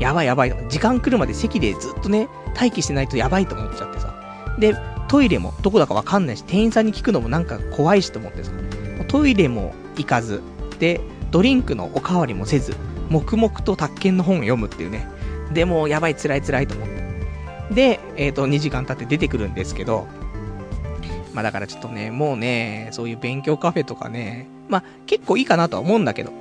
[0.00, 4.14] やばいやばい、時間来るまで席でずっとね、待機してないとやばいと思っちゃってさ。
[4.58, 4.74] で、
[5.08, 8.50] トイレもどこだかわかんないし、店員さんに聞くのもなんか怖いしと思ってさ。
[9.08, 10.40] トイレも行かず、
[10.78, 12.74] で、ドリンクのおかわりもせず、
[13.10, 15.06] 黙々と宅建の本を読むっていうね。
[15.52, 17.74] でも、やばい、辛い辛いと思って。
[17.74, 20.06] で、えっ、ー、と、2時間経って出てくるんですけど、
[21.34, 26.32] まあだからちょっとね、もうね、そういう勉強カフェとかね、まあ結構いいかなとは思うんだけど、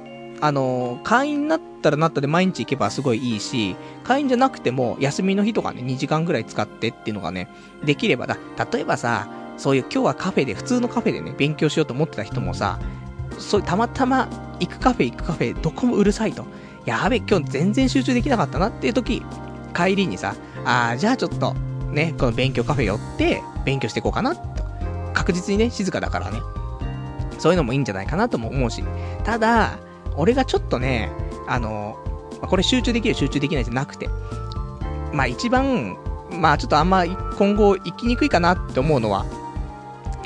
[0.41, 7.49] あの、会員になったらなったで毎日行けばすごいいいし、会員じゃなくても休みの日とかね、2時間ぐらい使ってっていうのがね、
[7.83, 8.37] できればだ。
[8.71, 12.79] 例えばさ、そういう今日はカフェで、普通のカフェでね、勉強しようと思ってた人もさ、
[13.37, 14.27] そうたまたま
[14.59, 16.45] 行くカフェ行くカフェ、どこもうるさいと。
[16.85, 19.23] やべ、今日全然集中できなかったなっていう時、
[19.75, 21.53] 帰りにさ、あー、じゃあちょっと、
[21.91, 24.63] ね、この勉強カフェ寄って、勉強していこうかなと。
[25.13, 26.39] 確実にね、静かだからね。
[27.37, 28.83] そういうのもいいんじゃないかなとも思うし。
[29.23, 29.77] ただ、
[30.15, 31.11] 俺がちょっとね、
[31.47, 31.97] あの、
[32.41, 34.09] これ集中できる集中できないじゃなくて、
[35.13, 35.97] まあ一番、
[36.31, 39.25] まあちょっとあんま今後生きにくいかなって思うのは、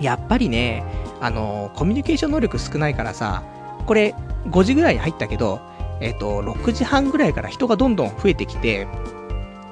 [0.02, 0.84] やっぱりね、
[1.22, 3.43] あの、コミュニケーション能力少ないからさ、
[3.86, 4.15] これ
[4.50, 5.62] 5時ぐらいに入ったけど、
[6.02, 8.88] えっ、と、6時半ぐらいから人がどんどん増えてきて、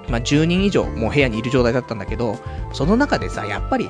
[0.10, 2.38] まあ10人以上もう部屋にいる状態だったんだけど、
[2.74, 3.90] その中でさ、やっぱり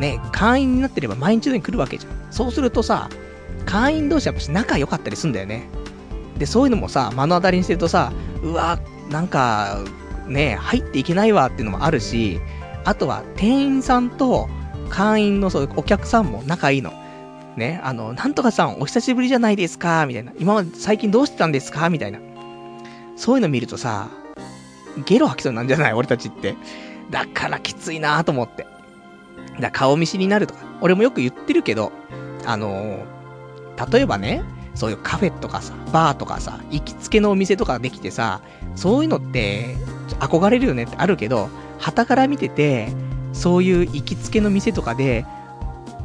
[0.00, 2.12] ね、会員になってれば毎日のように来るわけじゃん。
[2.30, 3.08] そうするとさ、
[3.66, 5.68] 会員同士やっぱ仲良かったりすんだよね。
[6.38, 8.12] で、そういうのもさ、目の当たりにしてるとさ、
[8.42, 8.78] うわ、
[9.10, 9.78] なんか、
[10.26, 12.40] ね、入っていけないわっていうのもあるし、
[12.84, 14.48] あとは店員さんと
[14.90, 16.92] 会員のそうお客さんも仲いいの。
[17.56, 20.32] ね、あの、なんとかさんお久しぶりじゃないですかみたいな。
[20.38, 22.18] 今まで最近どうしてたんですかみたいな。
[23.16, 24.08] そういうの見るとさ、
[25.06, 25.92] ゲロ吐きそうなんじゃない？
[25.92, 26.56] 俺たちって。
[27.10, 28.66] だからきついなと思って。
[29.60, 30.60] だ顔見知りになるとか。
[30.80, 31.92] 俺もよく言ってるけど、
[32.44, 33.04] あのー、
[33.90, 34.42] 例えばね、
[34.74, 38.40] そういうカフェとかさ、バーとかさ、行きつけのお店とかできてさ、
[38.74, 39.76] そういうのって、
[40.20, 42.88] 憧れるよねってあるけど、旗から見てて、
[43.32, 45.24] そういう行きつけの店とかで、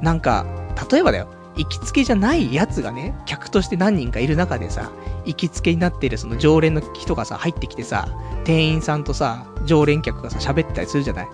[0.02, 0.46] なんか、
[0.92, 4.92] 例えばだよ、行きつけじゃないやつがね、客として何人かいる中でさ、
[5.26, 8.08] 行きつけになってるその常連の人がさ、入ってきてさ、
[8.46, 11.28] 店員さんとさ、常連客がさ、喋ってたりするじゃない？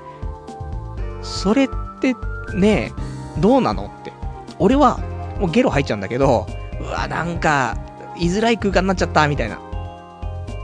[1.21, 1.69] それっ
[1.99, 2.15] て、
[2.55, 2.91] ね、
[3.39, 4.13] どうなのって。
[4.57, 4.99] 俺は、
[5.39, 6.47] もうゲロ入っちゃうんだけど、
[6.79, 7.77] うわ、なんか、
[8.17, 9.59] 居づらい空間になっちゃった、みたいな。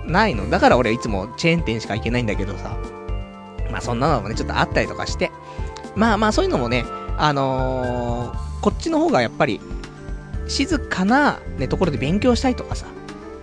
[0.05, 0.49] ないの。
[0.49, 2.77] だから俺いつもチェーン店しか行けないんだけどさ。
[3.71, 5.31] まあそんなのもね、ちょっとあったりとかして。
[5.95, 6.85] まあまあそういうのもね、
[7.17, 9.61] あのー、こっちの方がやっぱり、
[10.47, 12.85] 静かな、ね、ところで勉強したいとかさ。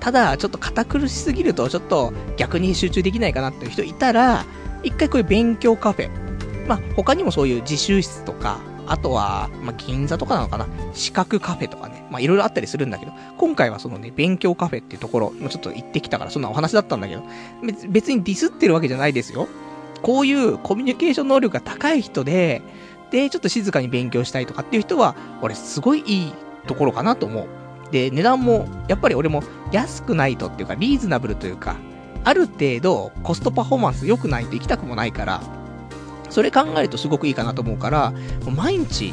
[0.00, 4.44] ただ、ちょっと堅苦しすぎると、ちょっと逆に集中できないかなっていう人いたら、
[4.82, 6.10] 一回こういう勉強カフェ。
[6.68, 8.58] まあ他にもそういう自習室とか、
[8.90, 10.66] あとは、まあ、銀座とかなのかな？
[10.94, 12.06] 資格カフェとかね。
[12.10, 17.22] まあ、いろいろあったりするんだけど、今回はそのね、勉強カフェっていうところ、ちょっと行ってきたから、そんなお話だったんだけど、
[17.90, 19.46] 別にディスってるわけじゃないですよ。
[20.02, 22.62] こういうコミュニケーション能力が高い人で、
[23.10, 26.32] で、ちょっと静かに勉強したいとかっていう人は、俺すごいいい
[26.66, 27.48] ところかなと思う。
[27.90, 31.76] で、値段も、やっぱり俺も安くないとっていうか、リーズナブルというか、
[32.24, 35.40] ある程度コストパフォーマンス良くないと行きたくもないから、
[36.30, 38.12] それ考えるとすごくいいかなと思うから、
[38.54, 39.12] 毎日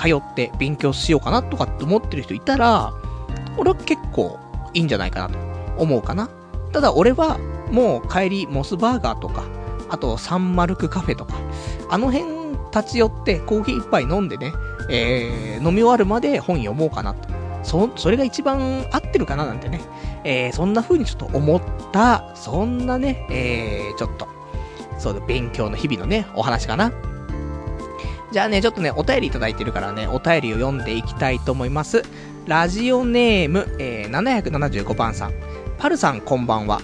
[0.00, 2.92] 通って勉強しようかなとかって思ってる人いたら、
[3.56, 4.38] 俺は結構
[4.74, 5.38] いいんじゃないかなと
[5.78, 6.28] 思うかな。
[6.72, 7.38] ただ俺は
[7.70, 9.44] もう帰りモスバーガーとか、
[9.88, 11.34] あとサンマルクカフェとか、
[11.90, 12.36] あの辺
[12.74, 14.52] 立ち寄ってコーヒー一杯飲んでね、
[14.90, 17.28] えー、飲み終わるまで本読もうかなと。
[17.62, 19.80] そ、それが一番合ってるかななんてね。
[20.24, 21.60] えー、そんな風にちょっと思っ
[21.92, 24.28] た、そんなね、えー、ちょっと、
[24.98, 26.92] そうだ、勉強の日々のね、お話かな。
[28.32, 32.02] じゃあね、ちょっとね、お便りいただいてるからね、お便りを読んでいきたいと思います。
[32.46, 35.32] ラジオネーム、えー、775番さん。
[35.78, 36.80] パルさん、こんばんは。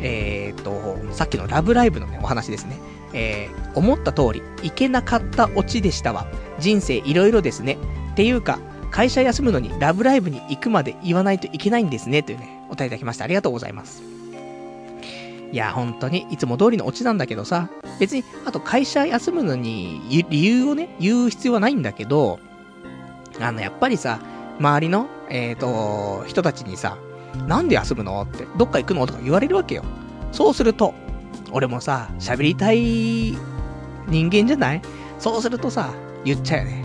[0.00, 2.78] えーと、さっきのラブライブのね、お話ですね。
[3.12, 6.26] えー、思った通り、いけなかったオチでしたわ。
[6.58, 7.76] 人生いろいろですね。
[8.12, 8.58] っていうか、
[8.90, 12.22] 会社休むのにラブライブに行くまで言わないといけないんですね。
[12.22, 14.19] というね、お便りいただきましてありがとうございます。
[15.52, 22.38] いや、本当に、いつも通りのオチなんだけどさ、別に、あと会社休むのに、理由をね、言う必要はないんだけど、
[23.40, 24.20] あの、やっぱりさ、
[24.58, 26.98] 周りの、えっ、ー、と、人たちにさ、
[27.46, 29.84] なんで休むのって、どっか行くのとか言われるわけよ。
[30.32, 30.94] そうすると、
[31.52, 33.36] 俺もさ、喋りたい
[34.06, 34.82] 人間じゃない？
[35.18, 35.92] そうするとさ、
[36.24, 36.84] 言っちゃうよね。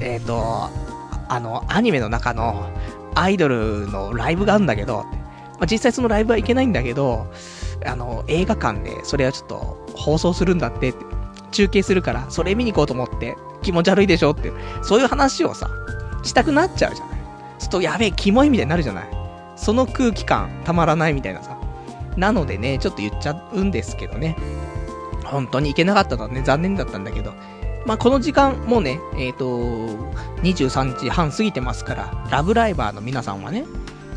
[0.00, 0.68] えっ、ー、と、
[1.28, 2.68] あの、アニメの中の
[3.14, 7.26] アイドルのライブがあるんだけど、まあ、実際そのライブは行けないんだけど、
[7.84, 10.98] あの、映画館でそれはちょっと放送するんだってって、
[11.50, 15.70] 中継するから、それ見に行こうと思って、気持ち悪いでしょって、そういう話をさ、
[16.22, 17.18] したくなっちゃうじゃない。
[17.58, 19.08] ちょっとやべえ、キモいみたいになるじゃない。
[19.56, 21.56] その空気感、たまらないみたいなさ。
[22.16, 24.36] なのでね、ちょっと言っちゃうんですけどね。
[25.24, 27.32] 本当に行けなかったのはね、残念だったんだけど。
[27.86, 29.46] まあ、この時間、もうね、えっ、ー、と、
[30.42, 33.64] 23時半過ぎてますから、ラブライバーの皆さんはね、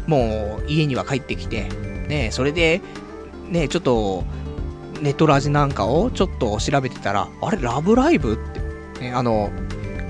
[0.05, 1.69] もう家には帰ってきて、
[2.07, 2.81] ね、それで、
[3.49, 4.23] ね、ちょっと、
[5.01, 8.33] ネットラジなんかをちょっと調べてたら、あれ、ラブライブ？
[8.33, 8.37] っ
[8.95, 9.51] て、ね、あの、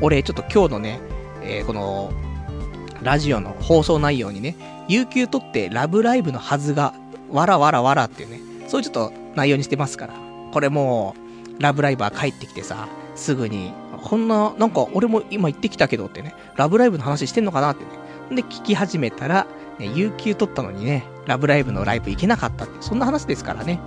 [0.01, 0.99] 俺、ちょっと今日のね、
[1.43, 2.11] えー、この、
[3.03, 4.55] ラジオの放送内容にね、
[4.87, 6.93] 有給取ってラブライブのはずが、
[7.29, 10.13] わらわらわらっていうね、そういうちょっと内容にしてますから。
[10.51, 11.15] これも
[11.59, 13.73] う、ラブライバー帰ってきてさ、すぐに、
[14.03, 18.41] こんな、なんか俺も今行ってきたけどってね、ラブライブの話してんのかなってね。
[18.41, 19.47] で、聞き始めたら、
[19.79, 23.79] ね、有給取ったのにね、ラブライブのライブ行けなかったって、そんな話ですからね。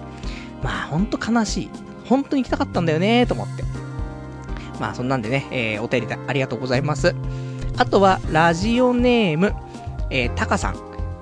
[0.62, 1.70] まあ、ほんと悲しい。
[2.06, 3.64] 本当に行きたかったんだよねと思って。
[4.78, 7.14] まあ、そんなんでね、えー、お便りでありがとうございます。
[7.76, 9.54] あとは、ラジオネーム、
[10.10, 10.76] えー、タカさん。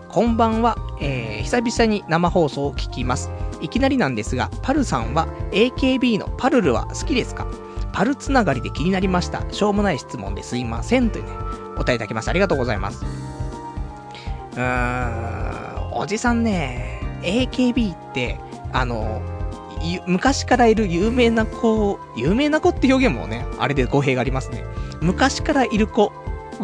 [0.09, 3.31] こんばんは、えー、久々に生放送を聞きます。
[3.61, 7.47] いきなりなんですが、パルさんは AKB のパルルは好きですか？
[7.93, 9.43] パルつながりで気になりました。
[9.53, 11.11] しょうもない質問ですいません。
[11.11, 11.31] というね、
[11.75, 12.31] お答えいただきました。
[12.31, 13.05] ありがとうございます。
[14.57, 18.39] うん、おじさんね、AKB って、
[18.73, 19.21] あの、
[20.07, 24.65] 昔からいる有名な子、有名な子って表現もね、あれで語弊がありますね。
[25.01, 26.13] 昔からいる子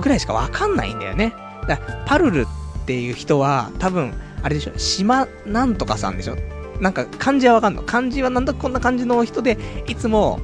[0.00, 1.34] ぐらいしかわかんないんだよね。
[1.66, 6.36] だパルルっていう人は、多分、あれでしょ、島なんとかさんでしょ
[6.80, 7.82] なんか漢字はわかんの。
[7.82, 10.40] 漢字はなんだこんな感じの人で、いつも、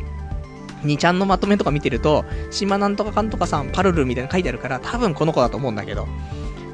[0.84, 6.08] 2ちゃんのまとめとか見てると、島なんとかかんとかさん、パルルみたいな書いてあるから、多分この子だと思うんだけど、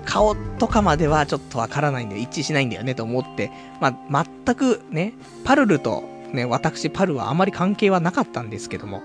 [0.06, 5.12] 顔とかまではちょっとわからないんで、一致しないんだよねと思って、まあ、全くね、
[5.44, 9.02] パルルとね、私パルはあまり関係はなかったんですけども、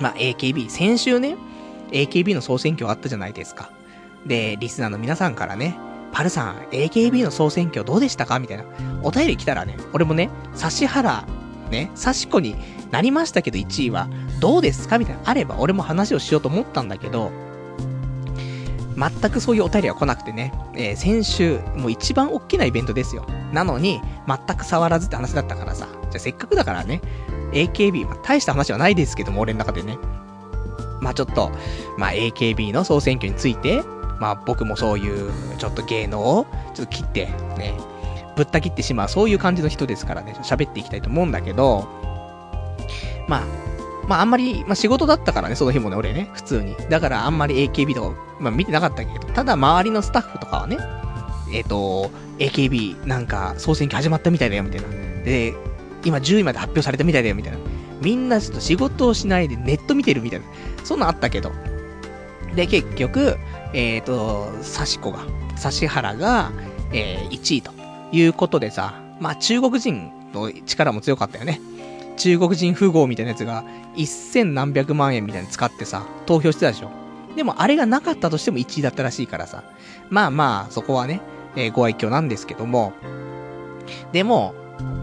[0.00, 1.36] まあ、AKB、先週ね、
[1.90, 3.70] AKB の総選挙あったじゃないですか。
[4.26, 5.76] で、リスナーの皆さんからね、
[6.12, 8.64] パルさん、AKB の総選挙どうでしたかみたいな。
[9.02, 11.24] お便り来たらね、俺もね、指原、
[11.70, 12.56] ね、指子に
[12.90, 14.08] なりましたけど1位は、
[14.40, 15.22] どうですかみたいな。
[15.24, 17.32] あれば俺も話をしようと思ったんだけど、
[18.96, 23.26] 全くそういうお便りは来なくてね、えー、先週、もう一番大きなイベントですよ。
[23.52, 27.00] なのに、全く触らずって話だったからさ、じゃあせっかくだからね、
[27.52, 29.98] AKB、まあ、大した話はないですけども、俺の中でね。
[31.00, 31.50] まあちょっと、
[31.98, 33.82] まあ AKB の総選挙について、
[34.20, 37.26] まあ僕もそういう、ちょっと芸能を、ちょっと切って、
[37.58, 37.74] ね、
[38.36, 41.88] ぶった切ってしまう、そういう感じの人ですからね、喋っていきたいと思うんだけど、
[43.28, 43.42] まあ、
[44.08, 46.76] まああんまり、まあ仕事だったからね、その日もね、俺ね、普通に。
[46.88, 50.78] だからあんまり AKB とか、まあ見てなかったけど、ただ周りのスタッフとかはね、
[51.52, 54.88] えっ、ー、と、AKB なんか総選挙始まったみたいだよ、みたいな。
[55.24, 55.54] で、
[56.04, 57.58] 今10位まで発表されたみたいだよ、みたいな。
[58.02, 60.46] みんなちょっと仕事をしないでネット見てるみたいな。
[60.84, 61.52] そんなんあったけど。
[62.54, 63.36] で、結局、
[63.72, 65.24] えっ、ー、と、指子が、
[65.72, 66.52] 指原が、
[66.92, 67.72] えー、1位と
[68.12, 71.60] いうことでさ、まあ中国人の力も強かったよね。
[72.16, 73.64] 中国人富豪みたいなやつが、
[73.96, 76.90] 一千何百万円みたいに使ってさ、投票してたでしょ。
[77.36, 79.64] でもあれがなかったとしても1位だったらしいからさ。
[80.10, 81.20] まあまあ、そこはね、
[81.56, 82.92] えー、ご愛嬌なんですけども。
[84.12, 84.54] でも、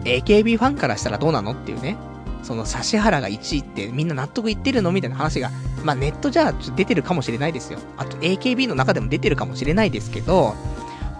[0.04, 1.96] AKB ファンからしたらどうなのっていうね。
[2.42, 5.50] その指原が1位ってみんな納得いってるのみたいな話が、
[5.84, 7.78] まあネットじゃ出てるかもしれないですよ。
[7.96, 10.54] あと AKB の中でも出てるかもしれないですけど、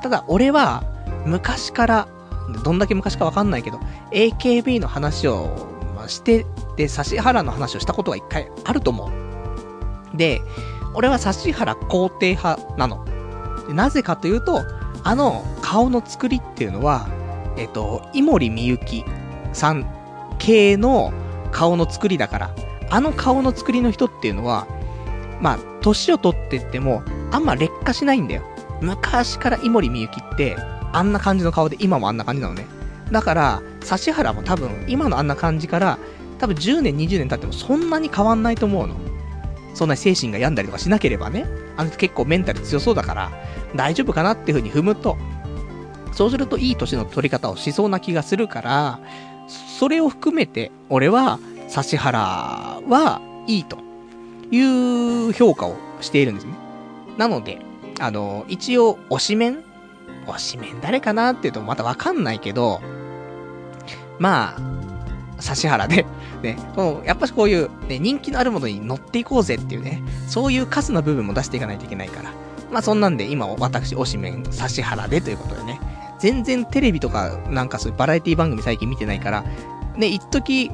[0.02, 0.82] ただ俺は
[1.24, 2.08] 昔から、
[2.64, 3.78] どんだけ昔かわかんないけど、
[4.10, 5.71] AKB の話を、
[6.08, 10.16] して、で、指原の話をしたことが一回あると思う。
[10.16, 10.42] で、
[10.94, 13.04] 俺は指原肯定派なの。
[13.70, 14.62] なぜかというと、
[15.04, 17.08] あの顔の作りっていうのは、
[17.56, 19.04] えっと、井森美幸
[19.52, 19.86] さん
[20.38, 21.12] 系の
[21.50, 22.54] 顔の作りだから、
[22.90, 24.66] あの顔の作りの人っていうのは、
[25.40, 28.42] まあ、年を取ってっても、あんま劣化しないんだよ。
[28.80, 30.56] 昔から井森美幸って、
[30.92, 32.66] あんな感じの顔で、今もあんな感じなのね。
[33.12, 35.98] だから、指原も多分、今のあんな感じから、
[36.38, 38.96] 多分10年、20年経ってもそんなに変わんないと思うの。
[39.74, 41.46] そんな精神が病んだりとかしなければね。
[41.76, 43.30] あの人結構メンタル強そうだから、
[43.76, 45.16] 大丈夫かなっていう風に踏むと、
[46.12, 48.98] そうするといい年の取り方をしそうな気がするから、
[49.78, 51.38] それを含めて、俺は、
[51.74, 53.78] 指原はいいと
[54.50, 56.54] いう評価をしているんですね。
[57.16, 57.60] なので、
[57.98, 59.64] あの、一応、推しメン？
[60.26, 62.80] 推しメン誰かなっていうとまたわかんないけど、
[64.18, 64.60] まあ、
[65.42, 66.06] 指原で、
[66.42, 72.32] ね、このやっぱしこういう、ね、人気のあるものに乗っていこうぜっていうね、そういう数の部分も出していかないといけないから。
[72.70, 75.80] まあそんなんで今私、推しメン、指原でということでね、
[76.18, 79.44] 全然テレビとかなんかそういうバラエティ番組最近見てないから、
[79.96, 80.70] ね、一時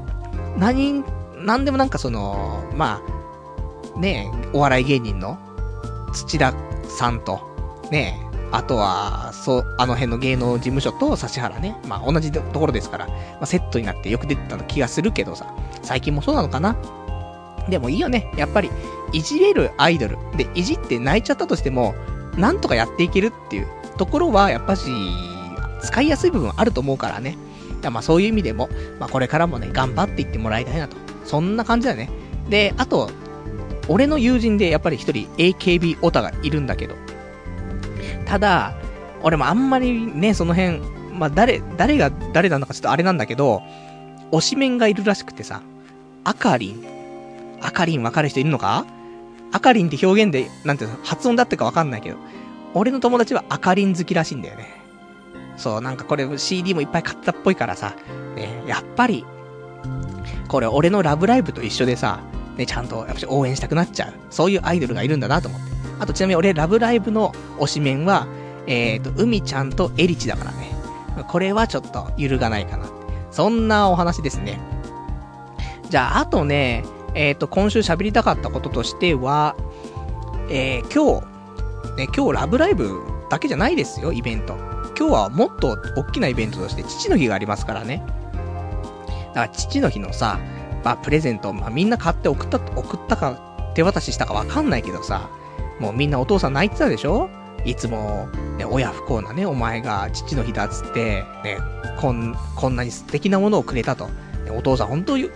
[0.57, 1.03] 何、
[1.39, 3.03] 何でもなんかその、ま
[3.97, 5.39] あ、ね、お笑い芸人の
[6.12, 6.55] 土田
[6.89, 7.41] さんと、
[7.91, 11.76] ね、あとは、そう、あの辺の芸能事務所と指原ね。
[11.86, 15.46] まあ同じところですから、まあセットになってよく出てた気がするけどさ、
[15.82, 16.76] 最近もそうなのかな
[17.68, 18.32] でもいいよね。
[18.36, 18.70] やっぱり、
[19.12, 20.16] いじれるアイドル。
[20.36, 21.94] で、いじって泣いちゃったとしても、
[22.36, 23.66] なんとかやっていけるっていう
[23.99, 24.90] ところは、やっぱし、
[25.82, 27.36] 使いやすい部分あると思うからね。
[27.90, 28.68] まあそういう意味でも、
[28.99, 30.96] まあこれからもね、頑張っていってもらいたいなと。
[31.24, 32.09] そんな感じだね。
[32.49, 33.11] で、あと、
[33.88, 36.94] 俺の友人でやっぱり一人 AKB オタがいるんだけど、
[38.29, 38.74] ただ、
[39.22, 40.81] 俺もあんまりね、その辺、
[41.12, 43.62] まあ、誰、誰が誰なのかちょっとあれなんだけど、
[44.31, 45.62] 推しメンがいるらしくてさ、
[46.24, 46.85] あかりん。
[47.62, 48.85] あかりんわかる人いるのか？
[49.51, 52.18] あかりんって表現で、なんていうの、発音だってかわかんないけど、
[52.74, 54.66] 俺の友達はあかりん好きらしいんだよね。
[55.57, 57.97] そう、なんかこれ CD もいっぱい買ったっぽいからさ、
[58.37, 59.24] ね、やっぱり、
[60.49, 62.20] これ俺のラブライブと一緒でさ、
[62.57, 64.12] ね、ちゃんとやっぱ応援したくなっちゃう。
[64.31, 65.78] そういうアイドルがいるんだなと思って。
[65.99, 68.26] あとちなみに俺ラブライブの推しメンは、
[68.66, 70.72] えっ、ー、と、海ちゃんとエリチだからね。
[71.28, 72.86] これはちょっと揺るがないかな。
[73.30, 74.61] そんなお話ですね。
[75.88, 76.84] じゃあ、あとね、
[77.14, 79.57] えっ、ー、と、今週喋りたかったこととしては、
[80.51, 84.55] えー、今日、ね、今日ラブライブだけじゃないですよ、イベント。
[84.99, 88.03] 今日はもっと大きなイベントとして父の日がありますからね。
[89.28, 90.38] だから父の日のさ、
[90.84, 95.28] まあ、プレゼント、まあ、みんな買って送った、送ったか、手渡ししたかわかんないけどさ、
[95.81, 97.31] もうみんなお父さん泣いてたでしょ？
[97.64, 101.59] いつも、ね、親不幸なね、お前が父の日だっつって、ね、
[102.01, 104.07] こん、こんなに素敵なものをくれたと。
[104.07, 105.29] ね、お父さん本当に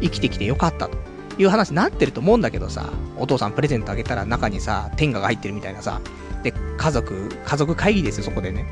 [0.00, 0.98] 生きてきてよかったと。
[1.38, 6.02] いう話になってると思うんだけどさ、お父さんプレゼントあげたら中にさ、天下が入ってるみたいなさ、
[6.42, 8.66] で、家族、家族会議ですよ、そこでね。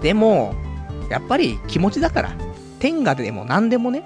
[0.00, 0.54] でも、
[1.10, 2.32] やっぱり気持ちだから、
[2.78, 4.02] 天下でも何でもね、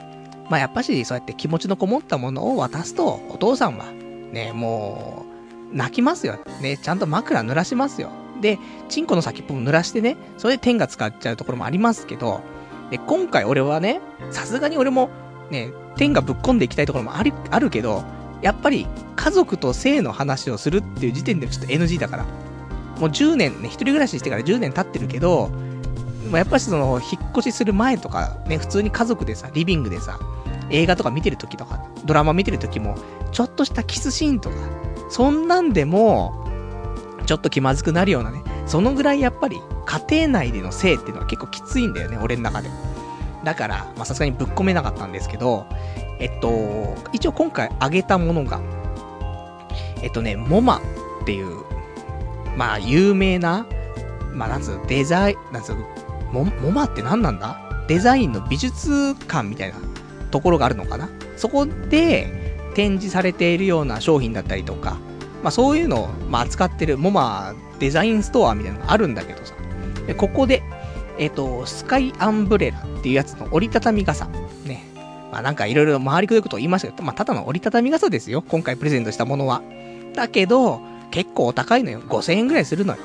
[0.50, 3.92] まあやっぱしそうやって気持ちのこもったものを渡すと、お父さんは、
[4.32, 5.29] ね、もう、
[5.72, 6.38] 泣きますよ。
[6.60, 8.10] ね、ちゃんと枕濡らしますよ。
[8.40, 8.58] で、
[8.88, 12.40] チンコの先っぽも濡らしてね、それで天が使っちゃうところもありますけど、
[12.90, 14.00] で、今回俺はね、
[14.30, 15.10] さすがに俺も、
[15.50, 18.02] ね、天がぶっ込んでいきたいところもあり、あるけど、
[18.42, 22.24] やっぱり家族と性の話をするっていう時点でちょっと NG だから。
[22.98, 25.50] もう10年ね、一人暮らししてから10年経ってるけど、
[26.32, 30.18] やっぱしその、引っ越しする前とか、ね、普通に家族でさ、リビングでさ、
[30.70, 32.96] 映画とか見てる時とか、ドラマ見てる時も、
[33.32, 34.56] ちょっとしたキスシーンとか、
[35.10, 36.46] そんなんでも、
[37.26, 42.70] ちょっと気まずくなるようなね、そのぐらいやっぱり、家庭内での性っていうのは結構きついんだよね、俺の中で。
[43.44, 45.66] だから、まさすがにぶっ込めなかったんですけど、
[46.18, 48.60] えっと、一応今回あげたものが、
[50.02, 50.78] えっとね、モマ
[51.22, 51.56] っていう、
[52.56, 53.66] まあ有名な、
[54.32, 55.76] まあなんつう、デザイン、なんつう、
[56.32, 57.58] モモマって何なんだ？
[57.88, 59.76] デザインの美術館みたいな
[60.30, 61.08] ところがあるのかな？
[61.36, 62.39] そこで
[62.74, 64.98] 展示されているような商品だったりとか、
[65.42, 69.54] まあそういうのを、まあ、扱ってるモマデザインストアみたいなのがあるんだけどさ、
[70.06, 70.62] でここで、
[71.18, 74.26] えっ、ー、と、スカイアンブレラっていうやつの折りたたみ傘。
[74.64, 74.84] ね。
[75.30, 78.42] まあなんかいろいろ回りくどいことを言いましたけど、まあただの折りたたみ傘ですよ。
[78.42, 79.62] 今回プレゼントしたものは。
[80.14, 82.00] だけど、結構お高いのよ。
[82.00, 83.00] 5000円ぐらいするのよ。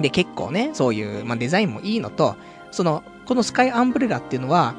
[0.00, 2.36] で、結構ね、そういう、まあデザインもいいのと、
[2.70, 4.74] その、このスカイアンブレラっていうのは、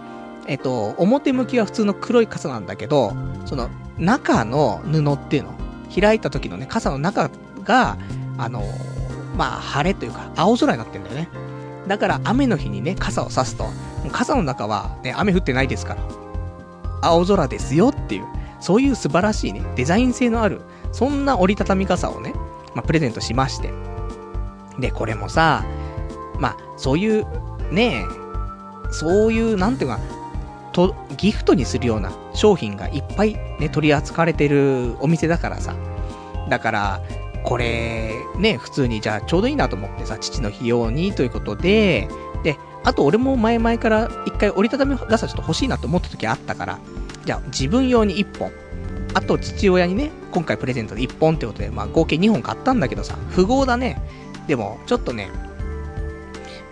[0.47, 3.13] えっと、表向きは普通の黒い傘なんだけど、
[3.45, 5.53] その、中の布っていうの、
[5.93, 7.29] 開いた時のね、傘の中
[7.63, 7.97] が、
[8.37, 8.63] あの、
[9.37, 11.29] まあ、晴れというか、青空になってんだよね。
[11.87, 13.65] だから、雨の日にね、傘を差すと、
[14.11, 16.01] 傘の中は、ね、雨降ってないですから、
[17.01, 18.25] 青空ですよっていう、
[18.59, 22.33] そういう素晴らしいね、デザイン性のある、そんな折りたたみ傘をね、
[22.75, 23.71] まあ、プレゼントしまして。
[24.79, 25.63] で、これもさ、
[26.39, 27.25] まあ、そういう、
[27.71, 28.05] ね
[28.91, 29.99] そういう、なんていうか、
[30.73, 35.75] と、ギフトにするような商品がいっぱいね、取り扱われてるお店だからさ。
[36.49, 37.01] だから、
[37.43, 42.07] これ、ね、普通にじゃあちょうどいいなと思ってさ、父の日用にということで、
[42.43, 46.79] で、あと俺も前々から一回折りたたみ傘ちょっと欲しいなと思った時あったから、
[47.25, 48.51] じゃあ自分用に1本、
[49.13, 54.01] あと父親にね、今回プレゼントで1本ってことで、まあ合計2本買ったんだけどさ、不合だね。
[54.47, 55.29] でも、ちょっとね、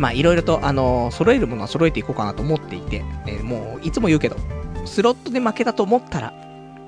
[0.02, 4.36] まあいろいろと、あのー、揃えるものは揃えていこうかなと思っていて、ね、もういつも言うけど、
[4.84, 6.32] スロットで負けたと思ったら、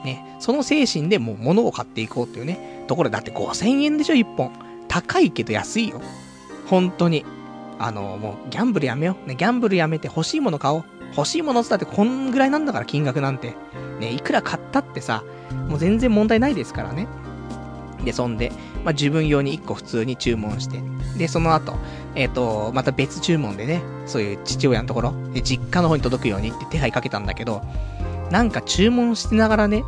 [0.04, 4.52] ね、その精神でもう物を買っていこうっていうね、ところだって5000円でしょ、1本。
[4.88, 6.02] 高いけど安いよ。
[6.66, 7.24] 本当に。
[7.78, 9.30] あのー、もうギャンブルやめよう。
[9.30, 10.84] ね、ギャンブルやめて欲しいもの買おう。
[11.16, 13.54] 欲しいものってだってこんぐらいなんだから金額なんて。
[14.00, 15.24] ね、いくら買ったってさ、
[15.70, 17.08] もう全然問題ないですからね。
[18.04, 18.52] で、そんで、
[18.84, 20.82] まあ、自分用に1個普通に注文して、
[21.18, 21.78] で、その後、
[22.16, 27.62] えっ、ー、と、また別注文でね、そういう父親のところ、実家の方に届くようにって手配かけたんだけど、
[28.30, 29.84] なんか注文しながらね、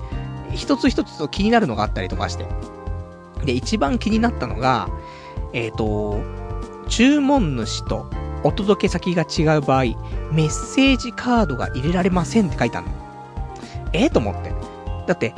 [0.53, 2.45] 一つ一つと気になるのがあったりとかして。
[3.45, 4.89] で、一番気になったのが、
[5.53, 6.19] えっ、ー、と、
[6.87, 8.09] 注文主と
[8.43, 9.83] お届け先が違う場合、
[10.31, 12.93] メッセージカードが入れられませんって書いてあるの。
[13.93, 14.03] え？
[14.03, 14.53] えー、と思って。
[15.07, 15.33] だって、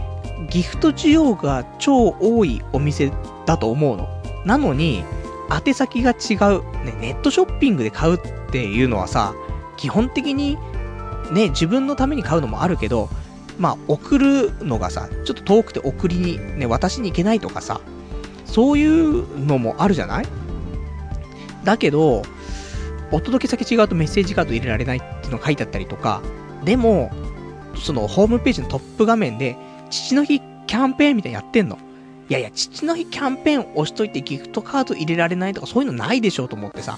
[0.50, 3.12] ギフト需要が超多いお店
[3.46, 4.08] だと思うの。
[4.46, 5.04] なのに、
[5.50, 8.20] 宛先が違う、ね、ネットショッピングで買うっ
[8.52, 9.34] ていうのはさ、
[9.78, 10.58] 基本的に、
[11.32, 13.10] ね、自分のために買うのもあるけど、
[13.58, 17.82] まあ、送るのがさ、ちょっと遠くて送りに、ね、渡しに行けないとかさ、
[18.46, 20.26] そういうのもあるじゃない
[21.64, 22.24] だけど、
[23.12, 26.22] お届け先違うとメッセージカード入れられないっていうのが書いてあったりとか、
[26.64, 27.12] でも、
[27.76, 29.56] そのホームページのトップ画面で、
[29.90, 31.78] 父の日キャンペーンみたいにやってんの。
[32.30, 36.98] いやいや、父の日キャンペーン押しといてギフトカード入れられないとかそういうのないでしょうと思ってさ。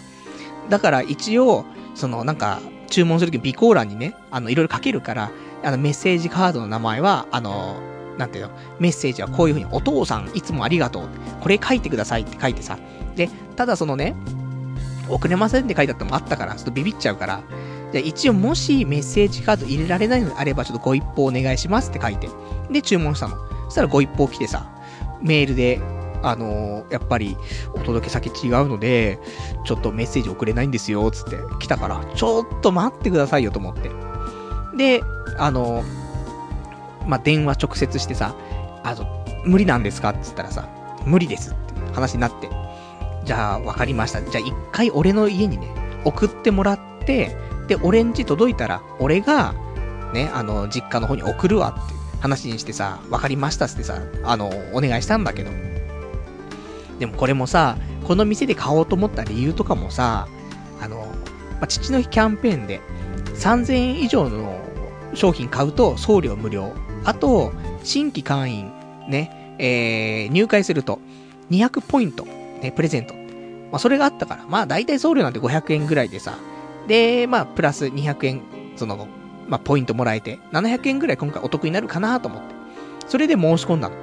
[0.69, 1.65] だから一応、
[1.95, 2.59] そのなんか、
[2.89, 5.31] 注文するとき備考欄にね、あの、いろいろ書けるから、
[5.63, 7.79] あの、メッセージカードの名前は、あの、
[8.17, 11.09] なんていうの、メッセージはこういう風に、お父さんいつもありがとう。
[11.41, 12.77] これ書いてくださいって書いてさ。
[13.15, 14.15] で、ただそのね、
[15.07, 17.41] 送れませんって書いてあったのもあったから、ちょっとビビっちゃうから、
[17.91, 22.29] じゃ一応もしメッセージカード入れられないのであれば、ちょっとご一報お願いしますって書いて。
[22.71, 23.35] で、注文したの。
[23.65, 24.69] そしたらご一報来てさ、
[25.21, 25.81] メールで、
[26.21, 27.37] あのー、やっぱり、
[27.73, 29.19] お届け先違うので、
[29.65, 33.89] ちょっとメッセージ送れないんですよ、つって来たから、ちょっと待ってくださいよと思って。
[34.77, 35.01] で、
[35.37, 38.35] あのー、まあ、電話直接してさ、
[38.83, 39.05] あの、
[39.45, 40.09] 無理なんですか？
[40.09, 40.67] って言ったらさ、
[41.05, 42.49] 無理ですって話になって。
[43.23, 44.21] じゃあ、わかりました。
[44.21, 45.67] じゃあ、一回俺の家にね、
[46.03, 47.35] 送ってもらって、
[47.67, 49.53] で、俺んち届いたら、俺が、
[50.13, 55.51] ね、あの、実家の方に送るわって話にしてさ、わかりましたってさ、あの、お願いしたんだけど。
[56.99, 60.27] でもこれもさ、この店で買おうと思った理由とかもさ、
[60.81, 62.81] あの、まあ、父の日キャンペーンで、
[63.35, 64.59] 3000円以上の
[65.13, 66.73] 商品買うと送料無料。
[67.05, 67.53] あと、
[67.83, 68.71] 新規会員、
[69.07, 70.99] ね、えー、入会すると、
[71.51, 73.13] 200ポイント、ね、プレゼント。
[73.71, 76.37] まあ、それがあったから、まあ、大体送料なんて500円ぐらいでさ、
[76.87, 78.41] で、まあ、プラス200円、
[78.75, 79.07] その、
[79.49, 82.55] まあ、ポイントもらえて、700円ぐらい今回お得になるかなと思って。
[83.07, 83.95] それで申し込んだの。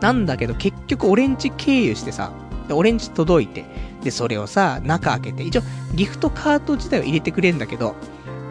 [0.00, 2.32] なんだけど、結局オレンジ経由してさ、
[2.66, 3.64] で、オレンジ届いて、
[4.02, 5.62] で、それをさ、中開けて、一応、
[5.94, 7.94] ギフトカード自体は入れてくれるんだけど、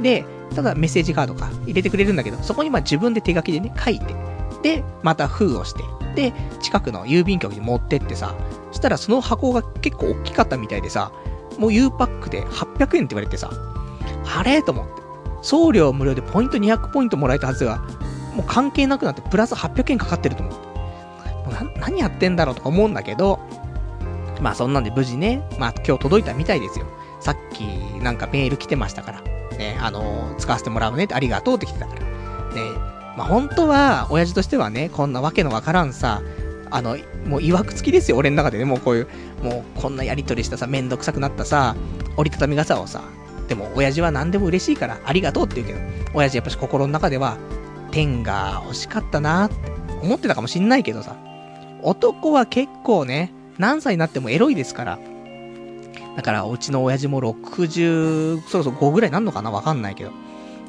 [0.01, 4.15] で、ただメッセージカードか、入れてくれるんだけど、そこにまあ自分で手書きでね、書いて、
[4.61, 5.83] で、また封をして、
[6.15, 8.35] で、近くの郵便局に持ってってさ、
[8.71, 11.11] そしたらその箱が結構大きかったみたいでさ、
[11.57, 13.51] もう U パックで800円って言われてさ、
[14.35, 14.61] あれ？
[14.61, 15.02] と思って。
[15.43, 17.77] 送料無料でポイント200ポイントもらえたはずが、
[18.33, 20.67] もう関係なくなってプラス800円かかってると思って。
[21.59, 23.39] もう、何やってんだろうとか思うんだけど、
[24.41, 26.87] まあそんなんで無事ね、まあ今日届いたみたいですよ。
[27.19, 27.61] さっき
[28.01, 29.21] なんかメール来てましたから。
[29.57, 32.01] ね、あのー、使わせてもらうねってありがとうって来てたから。
[32.01, 32.07] ね、
[33.17, 36.21] まあ本当は、親父としてはね、こんなわけのわからんさ、
[36.71, 39.07] あの、もう曰く付きですよ、俺の中でね、もうこういう、
[39.43, 41.75] もうこんなやりとりしたさ、めんどくさくなったさ、
[42.17, 43.03] 折りたたみ傘をさ、
[43.53, 45.79] でも親父は何でも嬉しいからありがとうって言うけど、
[46.15, 47.37] 親父やっぱし心の中では、
[47.91, 49.55] 天が欲しかったなって
[50.01, 51.15] 思ってたかもしんないけどさ、
[51.83, 54.99] 男は結構ね、何歳になってもエロいですから、
[56.15, 60.11] だから、うちの親父も60、そろそろ5ぐらいなんのかなわかんないけど。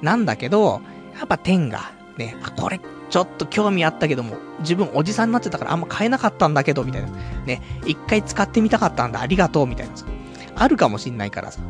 [0.02, 0.82] なんだけど、
[1.18, 7.08] やっぱ天が、ね、あ、これちょっと興味あったけども、自分おじさんになってたからあんま買えなかったんだけど、みたいな。
[7.46, 10.04] ね、一回使ってみたかったんだ、ありがとう、みたいなさ。
[10.56, 11.60] あるかもしんないからさ。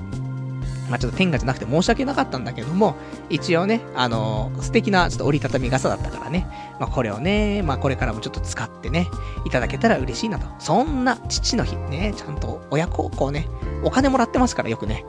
[0.89, 2.97] まあちょっと天下じゃなくて申し訳なかったんだけども、
[3.30, 6.47] 一応ね、あのー、素敵なちょっと折りたたみ傘だったからね、
[6.78, 9.09] まあこれをね、まあこれからもちょっと使ってね、
[9.47, 10.47] いただけたら嬉しいなと。
[10.59, 13.49] そんな父の日ね、ちゃんと親孝行ね、
[13.82, 15.05] お金もらってますからよくね。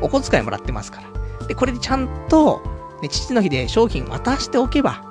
[0.00, 1.02] お小遣いもらってますか
[1.40, 1.46] ら。
[1.46, 2.62] で、これでちゃんと、
[3.02, 5.04] ね、父の日で商品渡しておけば、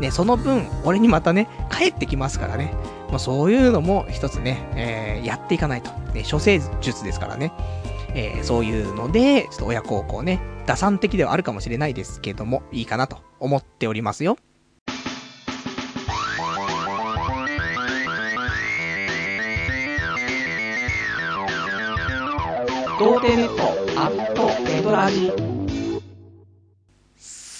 [0.00, 2.74] ね、その分、俺にまたね、帰ってきますからね。
[3.08, 5.90] まあ、そういうのも一つね、えー、やっていかないと。
[6.12, 7.52] ね、処世術ですからね。
[8.18, 14.38] えー、そういうので、ちょっと親孝行ね、打算的ではあるかもしれないですけども、いいかなと思っておりますよ。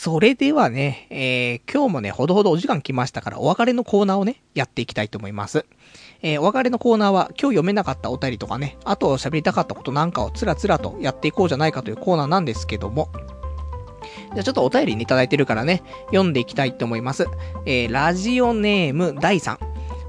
[0.06, 5.66] それではね、えー、今日もね、ほどほどお時間来ましたから、お別れのコーナーをね、やっていきたいと思います。
[6.26, 13.10] えー、お別れのコーナーは、今日読めなかったお便りとかね、あと喋りたかったことなんかをつらつらとやっていこうじゃないかというコーナーなんですけども、
[14.34, 17.28] じゃあちょっとお便りにいただいてるからね、読んでいきたいと思います。
[17.64, 19.56] えー、ラジオネーム第3。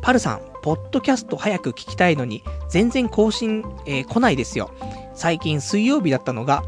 [0.01, 4.71] パルさん、ポッドキャスト早く聞きたいのに、全然更新、えー、来ないですよ。
[5.13, 6.63] 最近水曜日だったのが、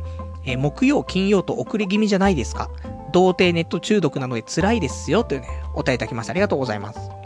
[0.46, 2.70] えー、木曜、金曜と遅れ気味じゃないですか。
[3.12, 5.24] 童貞ネット中毒なので辛いですよ。
[5.24, 6.34] というね、お便りいただきました。
[6.34, 7.19] ありがとうございます。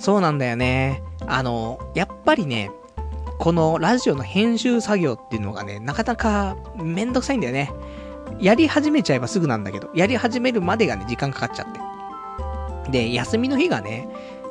[0.00, 1.02] そうなんだよね。
[1.26, 2.70] あの、やっぱりね、
[3.38, 7.70] このラジオの編集作業っていうのがね、なかなかめんどくさいんだよね。
[8.40, 12.90] やり始めちゃえばすぐなんだけど、やり始めるまでがね、時間かかっちゃって。
[12.90, 14.08] で、休みの日がね、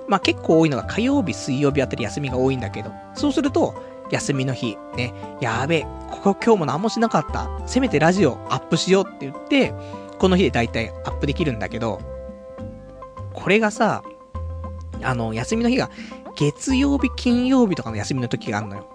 [0.08, 3.74] まあ結構多いのが火曜日、水曜日あたり休みが多いんだけど、そうすると、
[4.12, 7.50] 休みの日、ね、やべえ、ここ今日も何もしなかった。
[7.66, 9.74] せめてラジオアップしようって言って、
[10.20, 12.00] この日で大体アップできるんだけど、
[13.34, 14.04] これがさ、
[15.04, 15.90] あの、休みの日が
[16.36, 18.88] 月曜日、金曜日とかの休みの時があるのよ。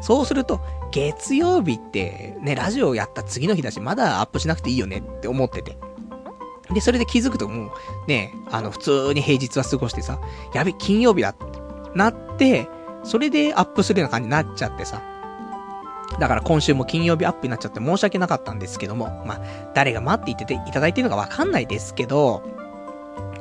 [0.00, 0.60] そうすると、
[0.92, 5.76] 月曜日ってね、ラジオやった次の日だし、まだアップしなくていいよねって思ってて。
[6.72, 7.70] で、それで気づくともう、
[8.06, 10.20] ね、あの、普通に平日は過ごしてさ、
[10.54, 11.44] やべ、金曜日だって
[11.94, 12.68] なって、
[13.04, 15.02] それでアップするような感じになっちゃってさ。
[16.18, 19.40] だから今週も金曜日アップになっちゃって申し訳なかったんですけども、まあ、
[19.74, 22.42] 誰が待っていてていただいてるのかわかんないですけど、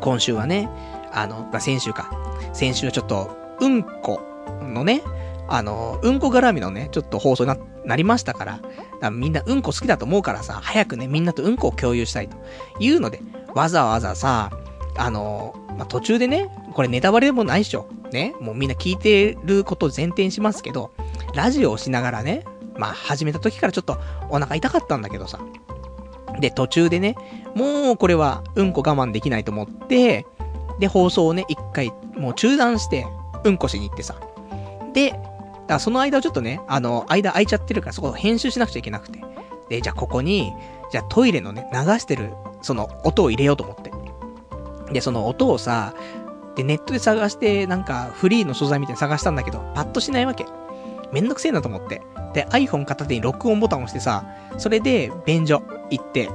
[0.01, 0.69] 今週はね、
[1.17, 2.11] あの、ま、先週か。
[2.53, 4.21] 先週ちょっと、うんこ
[4.61, 5.01] のね、
[5.47, 8.61] あの、うんこ絡みのね、ちょっと放送にな、なりましたから、か
[9.01, 12.37] らみんなうんこ好きだと思うからさ、早くね、みんなとうんこを共有したいと
[12.79, 13.21] いうので、
[13.55, 14.51] わざわざさ、
[14.95, 17.89] あの、まあ、途中でね、これネタバレでもないっしょ。
[18.11, 20.91] ね、もうみんな聞いてることを前提にしますけど、
[21.33, 22.45] ラジオをしながらね、
[22.77, 23.97] まあ、始めた時からちょっと
[24.29, 25.39] お腹痛かったんだけどさ。
[26.39, 27.15] で、途中でね、
[27.55, 30.27] もうこれはうんこ我慢できないと思って、
[30.79, 33.05] で、放送をね、一回もう中断して、
[33.43, 34.15] うんこしに行ってさ。
[34.93, 35.23] で、だか
[35.67, 39.21] らその間をちょっとね、あの、間空いちゃってるからそこ編集しなくちゃいけなくて。
[39.69, 40.53] で、じゃあここに、
[40.91, 43.91] じゃあトイレのね、流してる、その音を入れようと思って。
[44.93, 45.93] で、その音をさ、
[46.55, 50.45] で、ネットで探して、なんか、フリーの素材みたいに探したんだけど、パッとしないわけ。
[51.11, 52.01] めんどくせえなと思って。
[52.33, 54.25] で、iPhone 片手に録音ボタンを押してさ、
[54.57, 55.61] それで、便所
[55.91, 56.29] 行って、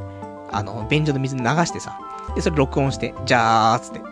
[0.51, 1.99] あの、便所の水流してさ、
[2.37, 4.12] で、それ録音して、じゃーつって。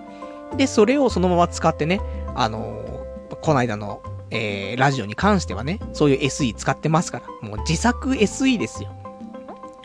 [0.56, 2.00] で、それをそのまま使ってね、
[2.34, 8.90] あのー、こないだの、えー、ラジオに関してはね、そういう SE 使ってますから、もう自作 SE ですよ。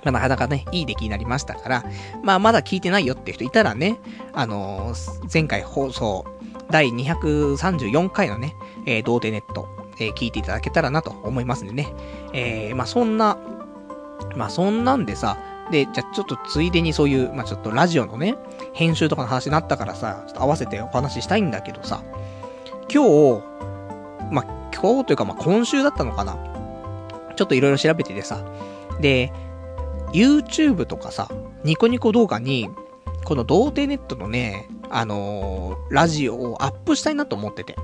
[0.04, 1.84] まあ、なかなかね、いい出来になりましたから、
[2.24, 4.00] まあ、まだ聞いてないよって人いたらね、
[4.34, 6.26] あのー、前回放送、
[6.70, 8.56] 第234回のね、
[8.86, 9.68] えー、童貞ネット、
[10.00, 11.94] えー、聞いていただけたらなと思いますんでね。
[12.34, 13.38] えー、まあ、そんな、
[14.36, 15.38] まあ、そんなんでさ、
[15.72, 18.36] で、じゃちょっとついでにそういう、まあ、ちょっとラジオのね、
[18.76, 22.04] 編集とかの話になったからさ、ちょっと合わせてお話ししたいんだけどさ、
[22.94, 23.44] 今日、
[24.32, 26.38] まあ、今日というかまあ、今週だったのかな。
[27.36, 28.46] ちょっといろいろ調べててさ、
[29.00, 29.32] で、
[30.12, 31.30] YouTube とかさ、
[31.64, 32.70] ニコニコ動画に、
[33.24, 37.76] この童貞ネットのね、あのー、ラジオをアップしたいなと思ってて。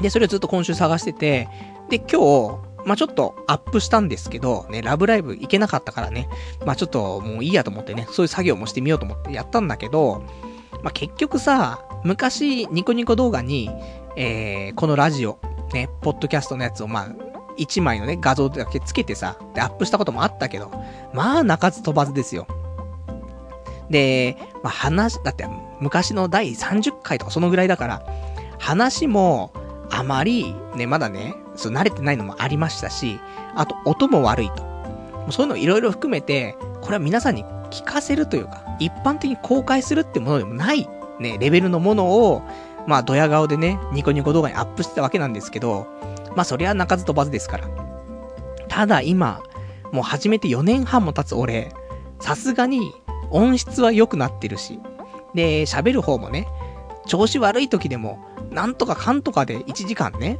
[0.00, 1.48] で、それをずっと今週探してて、
[1.88, 6.28] で、今日、まあ、ちょっとアップしたんですけど、ね、ラブライブ行けなかったからね、
[6.64, 10.22] まあ、ちょっともういいやと思ってね、そういう作業もしてみようと思ってやったんだけど、
[10.82, 13.70] まあ、結局さ、昔、ニコニコ動画に、
[14.16, 15.38] えー、このラジオ、
[15.72, 17.08] ね、ポッドキャストのやつをまあ、
[17.56, 20.70] 1枚のね、画像だけつけてさ、で、アップしたこともあったけど、
[21.12, 22.46] まあ、鳴かず飛ばずですよ。
[23.90, 25.46] で、まあ、話、だって、
[25.80, 28.06] 昔の第30回とかそのぐらいだから、
[28.58, 29.52] 話も、
[29.90, 33.20] あまり、ね、まだね、そう、慣れてないのもありましたし、
[33.54, 34.64] あと、音も悪いと。
[35.30, 40.88] そういうのいろいろ含めて、これは皆さんに聞かせるというか、一般的に公開するってものでもない、
[41.18, 42.42] ね、レベルのものを、
[42.86, 45.86] まあ、ドヤ顔でね、ニコニコ動画にアップしてたわけなんですけど、
[46.36, 47.68] まあそりゃ鳴かず飛ばずですから。
[48.68, 49.40] ただ今、
[49.92, 51.72] もう始めて4年半も経つ俺、
[52.20, 52.92] さすがに
[53.30, 54.80] 音質は良くなってるし、
[55.34, 56.48] で、喋る方もね、
[57.06, 58.18] 調子悪い時でも、
[58.50, 60.38] なんとかかんとかで1時間ね、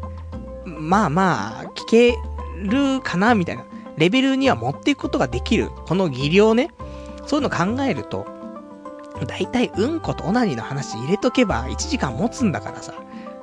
[0.64, 2.18] まあまあ、聞け
[2.62, 3.64] るかな、みたいな、
[3.96, 6.70] レベルには持っていくことができる、この技量ね、
[7.26, 8.26] そういうの考えると、
[9.26, 12.94] だいたいうんことオナニーの話入れとけば1時間持つんだからさ、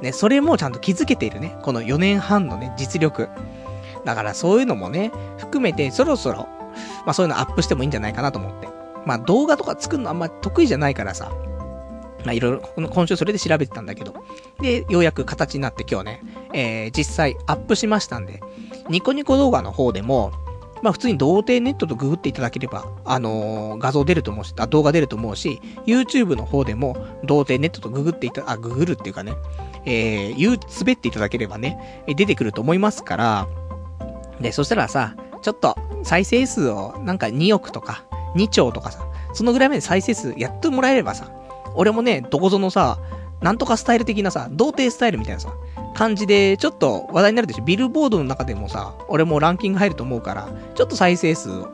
[0.01, 1.57] ね、それもちゃんと気づけているね。
[1.61, 3.29] この4年半のね、実力。
[4.03, 6.47] だからそういうのもね、含めてそろそろ、
[7.05, 8.67] まあそういうのアップしてもいいんじゃないかなと思って。
[9.05, 11.31] まあ動画とか作るのあんま得意じゃないからさ。
[12.25, 14.13] まあいろいろ、今週それで調べてたんだけど。
[14.59, 18.41] で、ようやく形になって今日ね、えー、実際アップしましたんで、
[18.89, 20.31] ニコニコ動画の方でも、
[20.81, 29.33] まあ普通に童貞ネットとググっていただければ、あのー、画像出ると思うし、あ、動画出ると思うし、YouTube の方でも童貞ネットとググっていた、あ、ググるっていうかね、
[29.85, 33.47] えー、言う、滑っていただければね、出てくると思いますから、
[34.39, 38.03] で、そしたらさ、ちょっと、再生数を、なんか2億とか、
[38.35, 41.31] 2兆とかさ、そのぐらいまで再生数やってもらえればさ、
[41.75, 42.99] 俺もね、どこぞのさ、
[43.41, 45.53] なんとかスタイル的なさ、童貞スタイルみたいなさ、
[45.95, 47.63] 感じで、ちょっと話題になるでしょ。
[47.63, 51.69] ビルボードの中でもさ、俺もランキング入ると思うから、ちょっと再生数を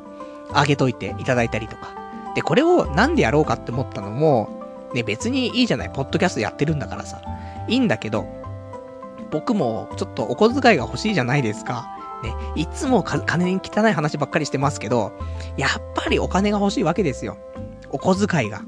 [0.53, 1.89] 上げといていただいたりとか。
[2.35, 4.61] で、これをなんでやろうかって思ったのも、
[4.93, 5.89] ね、別にいいじゃない。
[5.89, 7.21] ポッドキャストやってるんだからさ。
[7.67, 8.25] いいんだけど、
[9.31, 11.87] 僕もちょっとお小遣いが欲しいじゃないですか。
[12.23, 15.11] ね、いつも金に汚い話ばっかりしてますけど、
[15.57, 17.37] やっぱりお金が欲しいわけですよ。
[17.91, 18.61] お小遣いが。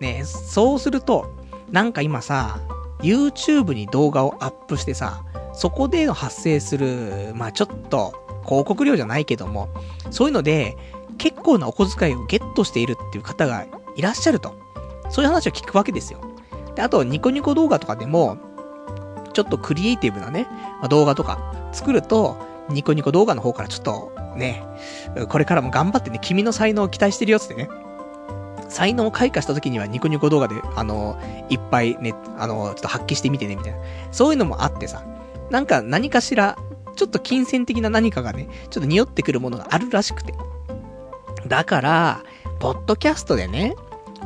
[0.00, 1.34] ね、そうすると、
[1.70, 2.58] なんか今さ、
[3.00, 5.22] YouTube に動画をアップしてさ、
[5.52, 8.14] そこで発生する、まあちょっと、
[8.46, 9.68] 広告料じゃないけども、
[10.10, 10.76] そういうので、
[11.18, 14.54] 結構なお小遣いをゲットしているっていう方がいらっしゃると。
[15.10, 16.20] そういう話を聞くわけですよ。
[16.74, 18.38] で、あと、ニコニコ動画とかでも、
[19.34, 20.48] ちょっとクリエイティブなね、
[20.80, 22.36] ま、動画とか作ると、
[22.70, 24.64] ニコニコ動画の方からちょっと、ね、
[25.28, 27.68] これからも頑張ってね、君の才能を期待してるよってね、
[28.70, 33.78] 才能を開花した時にはニコニコ動画で、あの、いっぱいね、あの、ちょっと発揮してみてね、みたいな。
[34.12, 35.04] そういうのもあってさ、
[35.50, 36.56] なんか何かしら、
[36.96, 40.34] ちょっと金銭的な何かがね、ちょっと匂ってくるものがあるらしくて。
[41.46, 42.22] だから、
[42.60, 43.74] ポッドキャストでね、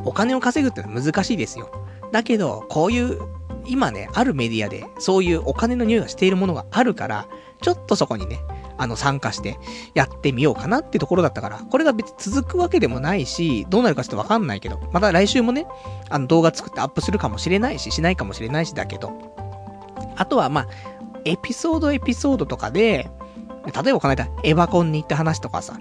[0.03, 1.69] お金を稼ぐってのは難しいですよ。
[2.11, 3.19] だけど、こういう、
[3.65, 7.27] 今ね、あるメディアで、そういうお金の匂いがしているものがあるから、
[7.61, 8.39] ちょっとそこにね、
[8.77, 9.57] あの、参加して
[9.93, 15.65] やってみようかなってところだったから、これが別に続くわけでもないし、どうなるかちょっとわかんないけど、また来週もね、
[16.09, 19.11] あの動画作ってアップするかもしれないし、しないかもしれないしだけど、
[20.15, 20.67] あとはまあ、
[21.25, 23.09] エピソードエピソードとかで、
[23.65, 25.77] 例えばこの間、エヴァコンに行った話とかさ、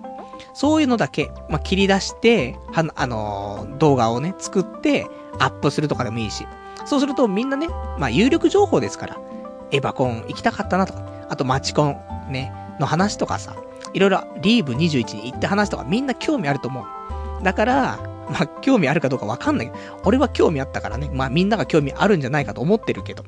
[0.54, 5.06] そういうのだけ、まあ、切り出して、は、あのー、動画をね、作って、
[5.38, 6.46] アップするとかでもいいし。
[6.86, 7.68] そうするとみんなね、
[7.98, 9.18] まあ、有力情報ですから、
[9.70, 11.96] エヴァコン行きたかったなとか、あとマチコン、
[12.30, 13.56] ね、の話とかさ、
[13.92, 17.42] いろいろリーブ21に行った話とかみんな興味あると思う。
[17.42, 17.98] だから、
[18.30, 23.24] まあ、興味あるかどうかわかんないけど、俺は興味あったからね、まあみんなが興味あるんじゃないかと思ってるけど。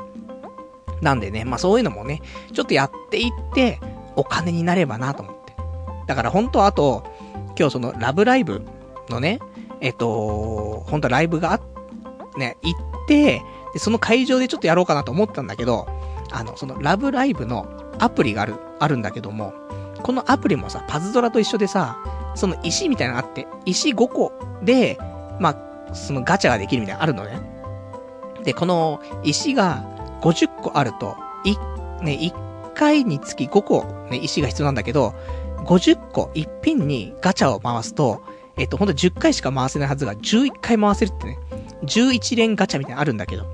[1.02, 2.22] なんでね、まあそういうのもね、
[2.52, 3.80] ちょっとやっていって、
[4.16, 5.54] お金になればなと思って。
[6.06, 7.04] だから本当はあと、
[7.58, 8.62] 今日そのラブライブ
[9.10, 9.40] のね、
[9.80, 11.60] えっと、本当はライブがあ、
[12.38, 13.42] ね、行って、
[13.72, 15.86] で、その会場でちょっとやろうかなと思ったんだけど、
[16.30, 17.66] あの、そのラブライブの
[17.98, 19.52] アプリがある、あるんだけども、
[20.02, 21.96] このアプリもさ、パズドラと一緒でさ、
[22.34, 24.98] その石みたいなのあって、石5個で、
[25.40, 27.40] まあ、そのガチャができるみたいなのあるのね。
[28.44, 29.84] で、この石が
[30.20, 31.56] 50個あると、い、
[32.04, 35.14] ね、1回につき5個、ね、石が必要なんだけど、
[35.64, 38.22] 50個一品にガチャを回すと、
[38.56, 41.38] えっと、ほんと10回しか回せないはずが11回回せるってね。
[41.82, 43.44] 11連ガチャみたいなのあるんだけど。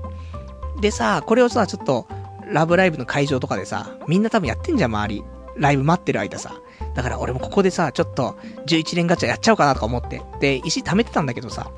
[0.79, 2.07] でさ、これをさ、ちょっと、
[2.53, 5.23] ラブライブの会場とかでさ、みんな多分やってんじゃん、周り。
[5.57, 6.53] ライブ待ってる間さ。
[6.95, 8.37] だから俺もここでさ、ちょっと、
[8.67, 10.21] 11連ガチャやっちゃおうかなとか思って。
[10.39, 11.71] で、石貯めてたんだけどさ、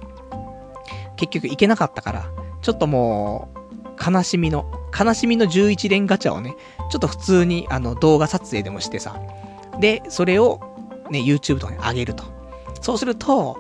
[1.15, 2.29] 結局行けなかったから、
[2.61, 4.65] ちょっともう、悲しみの、
[4.97, 6.55] 悲しみの11連ガチャをね、
[6.89, 9.19] ちょっと普通にあの動画撮影でもしてさ、
[9.79, 10.59] で、それを
[11.09, 12.23] ね、YouTube とかに上げると。
[12.81, 13.57] そうすると、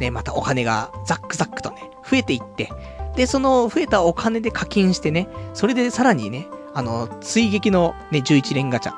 [0.00, 2.70] ね、またお金がザックザックとね、増えていって、
[3.14, 6.46] で、その増えたお金で課金してね、それでさらにね、
[6.76, 8.94] あの、追撃のね、11連ガチャ、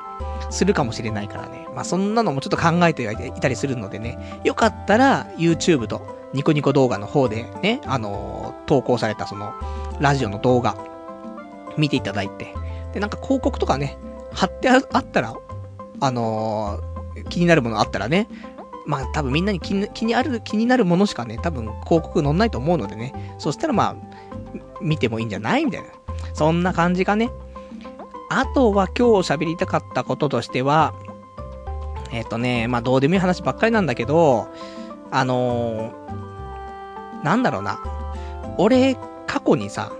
[0.51, 1.65] するかもしれないからね。
[1.73, 6.01] まあ、そんなのもちょっと考えていたりするのでね、よかったら YouTube と
[6.33, 9.53] ニコニコ動画の方でね、あのー、投稿されたその、
[10.01, 10.75] ラジオの動画、
[11.77, 12.53] 見ていただいて、
[12.93, 13.97] で、なんか広告とかね、
[14.33, 15.33] 貼ってあったら、
[16.01, 18.27] あのー、気になるものあったらね、
[18.85, 23.95] まあ多分みんなに気に気にある、気になるものしかね、多分広告載んないと思うのでね、そしたらまあ、
[24.81, 25.63] 見てもいいんじゃない？
[25.65, 25.87] みたいな。
[26.33, 27.29] そんな感じかね。
[28.29, 30.93] あとは今日喋りたかったこととしては、
[32.11, 34.47] えっ、ー、とね、まあどうでもいい話ばっかりなんだけど、
[35.11, 37.79] あのー、なんだろうな。
[38.57, 39.91] 俺、過去にさ、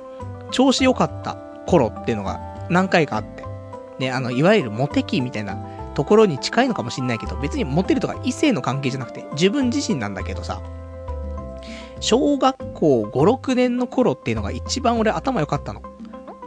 [0.52, 3.44] 調子良かった頃っていうのが何回かあって。
[4.00, 5.58] ね、あの、いわゆるモテ期みたいな
[5.94, 10.62] ところに近いのかもしんないけど、別にモテるとか異性の関係じゃなくて、自分自身なんだけどさ、
[12.00, 15.82] 小学校5、6年の頃っていうのが一番俺頭良かったの。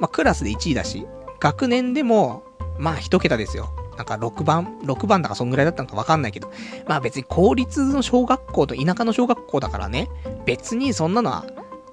[0.01, 1.07] まあ、クラスで1位だし、
[1.43, 2.45] 学年でも、
[2.78, 3.70] まあ一桁ですよ。
[3.97, 6.53] なんか6番、6番だかそんぐらいだったのかわかんないけど。
[6.86, 10.09] まあ別に公立の小学校と田舎の小学校だからね、
[10.45, 11.45] 別にそんなのは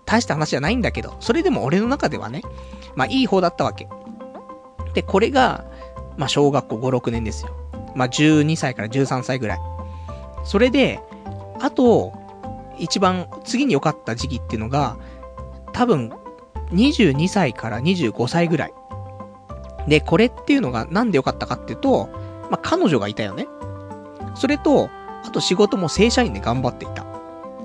[0.06, 2.44] 大した話じゃないんだけど、それでも俺の中ではね、
[2.96, 3.88] まあいい方だったわけ。
[4.94, 5.66] で、これが、
[6.16, 7.56] まあ小学校5、6年ですよ。
[7.96, 9.60] まあ、12歳から13歳ぐらい。
[10.44, 11.00] それで、
[11.60, 12.14] あと、
[12.78, 14.98] 一番次に良かった時期っていうのが、
[15.74, 16.12] 多分、
[16.72, 18.74] 22歳から25歳ぐらい。
[19.90, 22.10] で、これっていうのがなんで良かったかっていうと、
[22.50, 23.48] まあ、彼女がいたよね。
[24.36, 24.90] それと、
[25.26, 27.06] あと仕事も正社員で頑張っていた。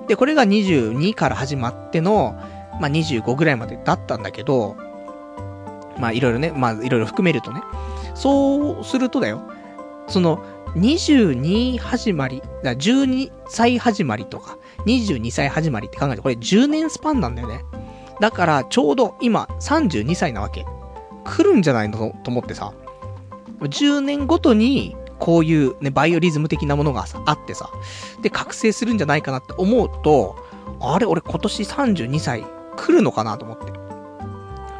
[0.09, 2.35] で、これが22から始まっての、
[2.81, 4.77] まあ、25ぐらいまでだったんだけど、
[5.99, 7.63] まあ、いろいろね、まあ、いろいろ含めるとね。
[8.15, 9.43] そうするとだよ。
[10.09, 10.45] その、
[10.75, 17.65] 22始まり、だ12歳始まりとか、22歳始まりって考えて、これ10年スパンなんだよね。
[18.21, 20.65] だから、ちょうど今、32歳なわけ。
[21.25, 22.15] 来るんじゃないの？
[22.23, 22.73] と思ってさ。
[23.61, 27.71] 10年ごとに、こういうね、バイオリズム的なものが、あってさ。
[28.21, 30.37] で、覚醒するんじゃないかなって思うと、
[30.81, 32.45] あれ、俺今年32歳
[32.77, 33.73] 来るのかなと思って。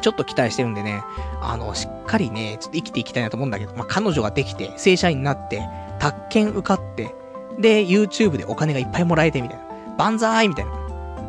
[0.01, 1.03] ちょっと期待してるんでね、
[1.41, 5.67] あの、しっかりね、ちょっと生きていきたいなと思うんだけど、まあ、彼女ができて、正社員になって、
[5.99, 7.15] 宅建受かって、
[7.57, 9.65] で、YouTube でお金がいっぱいもらえて、みたいな。
[9.97, 10.71] 万歳みたいな。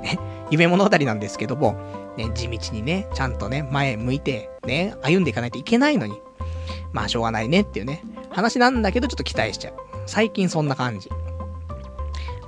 [0.01, 0.19] ね、
[0.51, 1.77] 夢物語なんですけども、
[2.17, 6.21] ね、地道にね、ちゃんとね、前向いて、ね、歩んでいかないといけないのに。
[6.93, 9.75] まあ、しょうがないねっていうね、話なんだけど、ちょっと期待しちゃう。
[10.07, 11.11] 最近そんな感じ。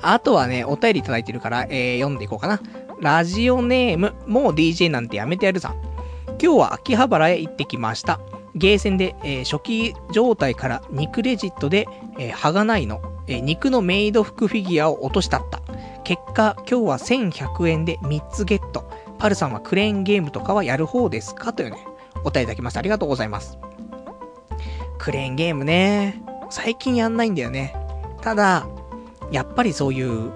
[0.00, 2.60] あとはね、お便りいただいてるから、えー、読んでいこうかな。
[3.00, 5.74] ラジオネーム、もう DJ なんてやめてやるさ。
[6.40, 8.20] 今日は秋葉原へ行ってきました。
[8.54, 11.86] ゲーセンで、えー、初期状態から2クレジットで、
[12.18, 15.60] えー、はがないの、えー、肉のメイド服フィギュアを落としたった。
[16.04, 18.88] 結果、今日は1100円で3つゲット。
[19.18, 21.52] パルさんはクレーンゲームとかはやる方ですか？
[21.52, 21.78] というね、
[22.16, 22.80] お答えいただきました。
[22.80, 23.58] ありがとうございます。
[24.98, 27.74] クレーンゲームね、最近やんないんだよね。
[28.20, 28.66] ただ、
[29.30, 30.32] やっぱりそういう、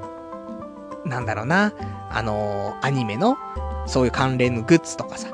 [1.04, 1.72] なんだろうな、
[2.10, 3.36] あのー、アニメの、
[3.86, 5.28] そういう関連のグッズとかさ、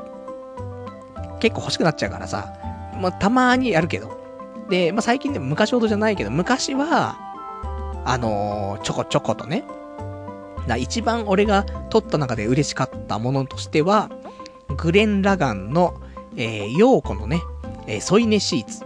[1.40, 2.54] 結構欲しくなっちゃうからさ、
[3.00, 4.18] まあ、たまにやるけど。
[4.70, 7.16] で、まあ、最近でも昔ほどじゃないけど、昔は、
[8.04, 9.64] あのー、ちょこちょことね。
[10.68, 14.10] だ一番俺が撮った中で嬉しかったものとしては、
[14.76, 16.00] グレン・ラガンの、
[16.36, 17.42] えー、ヨーコのね、
[17.86, 18.84] えー、添い寝シーツ。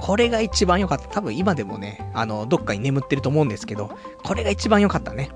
[0.00, 1.08] これが一番良かった。
[1.08, 3.90] 多分今でもね、あの、どっかに眠ってると思うんですけど、
[4.24, 5.30] これが一番良かったね。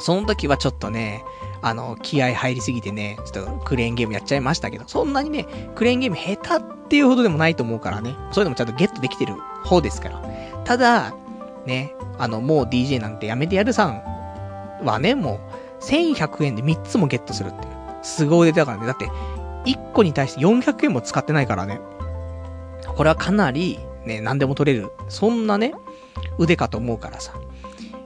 [0.00, 1.24] その時はちょっとね、
[1.62, 9.34] あの、気合入りすぎてね、ちょっとクレーンゲームやっちゃいましたけど、そんなにね、クレーンゲーム下手っていうほどでもないと思うからね、そういうのもちゃんとゲットできてる
[9.64, 10.22] 方ですから。
[10.64, 11.14] ただ、
[11.64, 14.15] ね、あの、もう DJ なんてやめてやるさん
[14.82, 15.40] はね、も
[15.80, 17.72] う、1100円で3つもゲットするっていう。
[18.02, 18.86] すごい出だからね。
[18.86, 19.08] だって、
[19.64, 21.80] 1個に対して400円も使ってないからね。
[22.96, 24.90] これはかなり、ね、何でも取れる。
[25.08, 25.74] そんなね、
[26.38, 27.32] 腕かと思うからさ。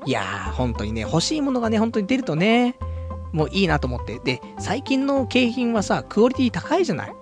[0.06, 2.76] いやー、本当にね、欲しいものがね、本当に出るとね、
[3.32, 4.18] もういいなと思って。
[4.18, 7.14] で、最近の景品はさ、クオリティ高いじゃない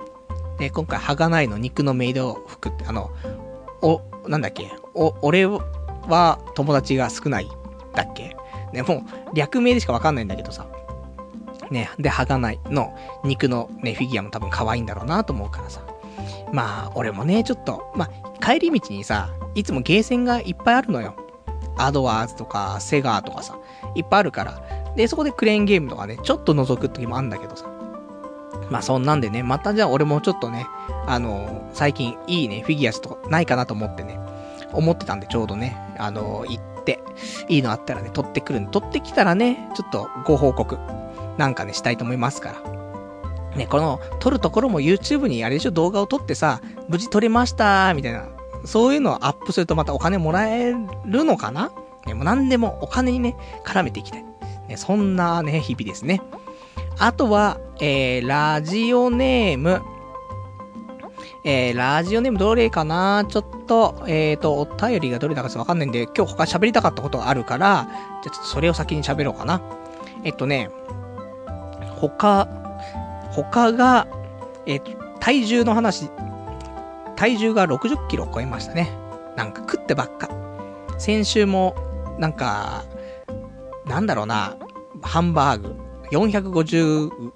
[0.58, 3.10] で、今回、はがないの肉のメイド服って、あの、
[3.82, 4.70] お、なんだっけ？
[4.94, 7.48] お、俺は友達が少ない
[7.94, 8.36] だっけ？
[8.72, 10.66] ね、もう、略名でしかわかんないんだけどさ。
[11.70, 15.82] ね、で、はがないの肉のね、フィギュアも多分可愛いんだろうなと思うからさ。
[16.52, 21.14] まあ、俺もね、ちょっと、まあ、帰り道にさ、いつもゲーセンがいっぱいあるのよ。
[21.76, 23.58] アドワーズとか、セガーとかさ、
[23.94, 24.62] いっぱいあるから。
[24.96, 27.66] で、そこでクレーンゲームとかね、ちょっと覗く時もあんだけどさ。
[28.70, 30.66] まあそんなんでね、またじゃあ俺もちょっとね、
[31.06, 34.18] あのー、最近いいね、フィギュアスとないかなと思ってね、
[34.72, 36.77] 思ってたんでちょうどね、あのー、行って、
[37.48, 40.78] いいのあったらね、取ってくるんで、取ってきたらね、ちょっとご報告、
[41.36, 43.56] なんかね、したいと思いますから。
[43.56, 48.26] ね、この、撮るところも YouTube にあれでしょ、動画を撮ってさ、無事撮れましたみたいな、
[48.64, 50.74] そういうのをアップするとまたお金もらえ
[51.04, 51.70] るのかな？
[52.06, 54.24] ね、もう何でもお金にね、絡めていきたい。
[54.68, 56.22] ね、そんなね、日々ですね。
[56.98, 59.82] あとは、えー、ラジオネーム。
[61.50, 63.24] えー、ラジオネームどれかな？
[63.26, 67.88] ちょっと、えーと、お便りがどれだかわかんないんで、今日他喋りたかったことがあるから、
[68.22, 69.62] じゃちょっとそれを先に喋ろうかな。
[70.24, 70.68] えっとね、
[71.96, 72.46] 他、
[73.30, 74.06] 他が、
[74.66, 74.90] えっと、
[75.20, 76.10] 体重の話、
[77.16, 78.90] 体重が60キロ超えましたね。
[79.34, 80.28] なんか食ってばっか。
[80.98, 81.74] 先週も、
[82.18, 82.84] なんか、
[83.86, 84.58] なんだろうな、
[85.00, 85.76] ハンバーグ、
[86.12, 87.32] 450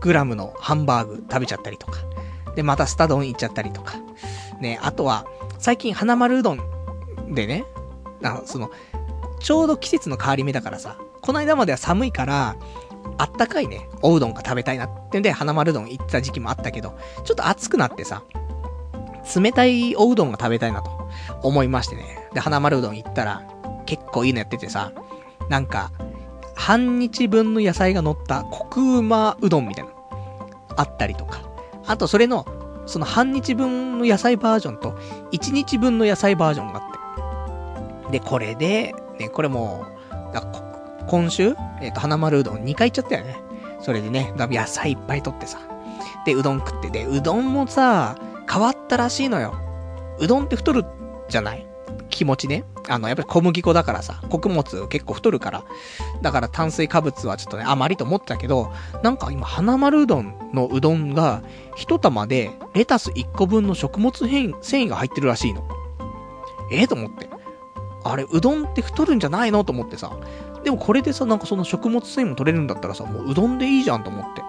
[0.00, 1.98] グラムのハンバーグ食べちゃったりとか。
[2.54, 3.94] で、またスタ丼行っちゃったりとか。
[4.60, 5.26] ね、あとは、
[5.58, 6.60] 最近花丸うどん
[7.30, 7.64] でね、
[8.22, 8.70] あその、
[9.40, 12.56] ちょうど季節の変わり目だからさ、この間までは寒いから、
[13.18, 18.22] あったかいね、おうどんが食べたいなってんで、花丸うどん行った時期もあったけど、ちょっと暑くなってさ、
[19.36, 20.90] 冷たいおうどんが食べたいなと
[21.42, 22.28] 思いましてね。
[22.34, 23.42] で、花丸うどん行ったら、
[23.86, 24.92] 結構いいのやっててさ、
[25.48, 25.92] なんか、
[26.54, 29.90] 半日分の野菜が乗ったコクうまうどんみたいな、
[30.76, 31.49] あったりとか。
[31.90, 32.46] あと、それの、
[32.86, 34.92] その半日分の野菜バージョンと、
[35.32, 38.18] 1日分の野菜バージョンがあって。
[38.18, 39.86] で、これで、ね、これも
[40.32, 43.40] う、今週、えっ、ー、と、花丸うどん2回行っちゃったよね。
[43.80, 45.58] それでね、野菜いっぱい取ってさ。
[46.24, 46.90] で、うどん食って。
[46.90, 48.14] で、うどんもさ、
[48.48, 49.56] 変わったらしいのよ。
[50.20, 50.84] うどんって太る
[51.28, 51.66] じゃない？
[52.10, 52.64] 気持ちね。
[52.88, 55.64] あの、やっぱり小麦粉だからさ、穀物結構太るから。
[56.22, 61.42] だから炭水化物はちょっとね、あまりと思ってたけど、なんか今、花丸うどんのうどんが、
[61.76, 65.66] 一玉でレタス1個分の食物繊維が入ってるらしいの。
[66.70, 67.28] ええ、と思って。
[68.04, 70.12] あれ、うどんって太るんじゃないのと思ってさ。
[70.64, 74.42] でもこれでさ、なんかその食物繊維も取れるんだったらさ、もううどんでいいじゃんと思って。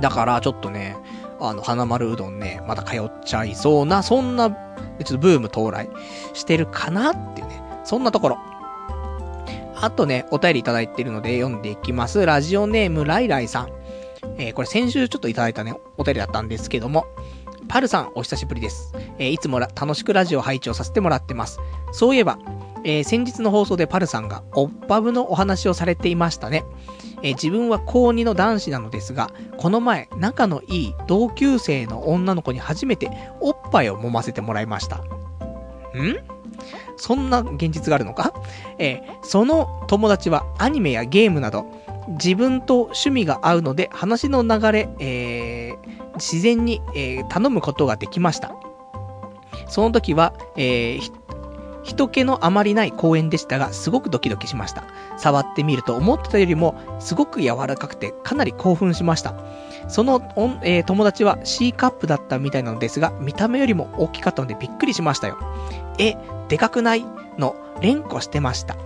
[0.00, 0.96] だからちょっとね、
[1.40, 5.88] あの、花丸うどんね、また通っちゃいそうな、そんな、ちょっとブーム到来
[6.32, 8.38] してるかなっていうね、そんなところ。
[9.78, 12.24] あとね、お便りいただいてるので読んでいきます。
[12.24, 13.68] ラジオネームライライさん。
[14.38, 17.06] えー、これ先週ちょっといただいたね、お便りだったんですけども、
[17.68, 18.94] パルさん、お久しぶりです。
[19.18, 21.60] えー、いつも楽しくラジオ拝聴させてもらってます。
[21.92, 22.38] そういえば、
[22.86, 26.64] えー、先日の放送でパルさんが、おっぱぶのお話をされていましたね。
[27.20, 33.10] えー、自分は高2の男子なのですが、この前、仲のいい同級生の女の子に初めて
[33.40, 34.98] おっぱいを揉ませてもらいました。
[34.98, 35.02] ん？
[36.96, 38.32] そんな現実があるのか？
[38.78, 41.66] えー、その友達はアニメやゲームなど、
[42.10, 48.54] 自分と趣味が合うので話の流れ、えー、自然に、え、頼むことができました。
[49.66, 51.12] その時は、えー、
[51.86, 54.82] 人気のあまりない公園でしたが、すごくドキドキしました。
[55.16, 59.34] 触ってみると思ってたよりも、すごく柔らかくて、かなり興奮しました。
[59.88, 60.20] その、
[60.62, 65.38] えー、友達は C カップだったみたいなのですが、見た目よりも大きかったのでびっくりしましたよ。
[65.98, 66.16] え、
[66.48, 67.04] でかくない
[67.38, 67.54] の？
[67.80, 68.76] 連呼してました。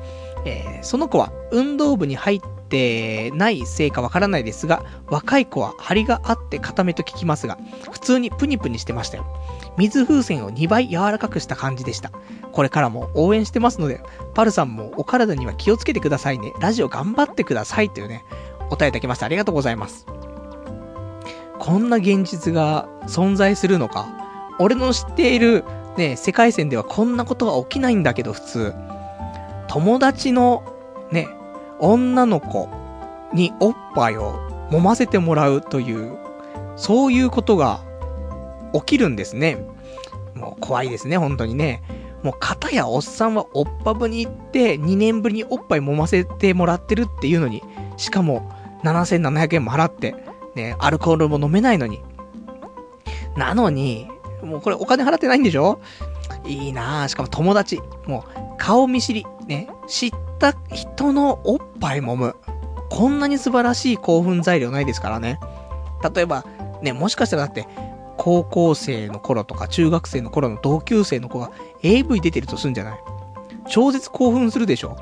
[0.45, 7.59] えー、その子は運動部に入ってないせいかわからないですが、若い子は張りがあって固めと聞きますが、
[7.91, 9.27] 普通にプニプニしてましたよ。
[9.77, 12.11] 水風船を2倍柔らかくした感じでした。
[12.53, 14.03] これからも応援してますので、
[14.35, 16.53] パルさんもお体には気をつけてくださいね。
[16.61, 18.25] ラジオ頑張ってくださいというね、
[18.61, 19.27] お答えいただきました。
[19.27, 20.07] ありがとうございます。
[21.59, 24.09] こんな現実が存在するのか？
[24.59, 25.65] 俺の知っている
[25.97, 28.75] ね、世界線ではこんなことは起きないんだけど、普通。
[29.69, 30.63] 友達の
[31.11, 31.29] ね、
[31.79, 32.69] 女の子
[33.33, 34.35] におっぱいを
[34.71, 36.17] 揉ませてもらうという、
[36.77, 37.81] そういうことが
[38.73, 39.59] 起きるんですね。
[40.35, 41.83] もう怖いですね、本当にね。
[42.23, 47.63] もう片やおっさんはおっぱぶに行って2年ぶりにおっぱい揉ませてもらってるっていうのに、
[47.97, 48.51] しかも
[48.83, 50.15] 7700円も払って、
[50.55, 52.03] ね、アルコールも飲めないのに。
[53.37, 54.09] なのに、
[54.43, 55.81] もうこれお金払ってないんでしょ？
[56.45, 57.09] いいなぁ。
[57.09, 57.79] しかも友達。
[58.07, 59.27] もう顔見知り。
[59.47, 59.69] ね。
[59.87, 62.37] 知った人のおっぱい揉む。
[62.91, 65.39] こんなに素晴らしい興奮材料ないですからね。
[66.15, 66.45] 例えば、
[66.83, 67.69] ね、もしかしたらだって、
[68.23, 71.51] 高校生の頃とか中学生の頃の同級生の子が
[71.83, 73.01] AV 出てるとすんじゃない？
[73.71, 74.91] 超絶興奮するでしょ？
[74.91, 74.97] も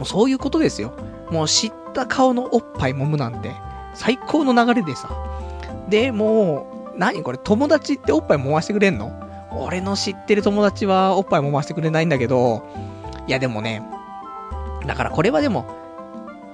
[0.00, 0.94] うそういうことですよ。
[1.30, 3.52] もう知った顔のおっぱい揉むなんて、
[3.92, 5.10] 最高の流れでさ。
[5.90, 7.22] で、もう、何？
[7.22, 9.12] これ友達っておっぱい揉ましてくれんの？
[9.52, 12.62] 俺の知ってる友達はおっぱい揉ましてくれないんだけど、
[13.26, 13.82] いやでもね、
[14.86, 15.66] だからこれはでも、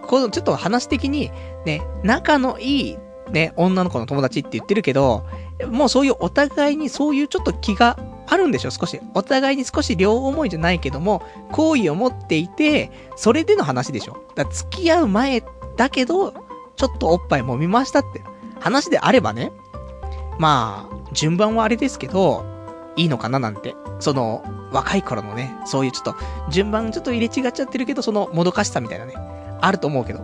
[0.02, 1.30] このちょっと話的に、
[1.64, 2.98] ね、仲のいい
[3.30, 5.26] ね、女の子の友達って言ってるけど、
[5.68, 9.00] もうそういうお互いにそういうちょっと気があるんでしょ少し。
[9.14, 11.22] お互いに少し両思いじゃないけども、
[11.52, 15.42] 好意を持っていて、それでの話でしょだ付き合う前
[15.76, 16.32] だけど、
[16.76, 18.22] ちょっとおっぱい揉みましたって
[18.60, 19.52] 話であればね、
[20.38, 22.44] まあ、順番はあれですけど、
[22.96, 23.74] いいのかななんて。
[23.98, 26.16] その、若い頃のね、そういうちょっと、
[26.50, 29.14] 順番ちょっと入れ違っちゃってるけど、そのもどかしさみたいなね、
[29.60, 30.20] あると思うけど。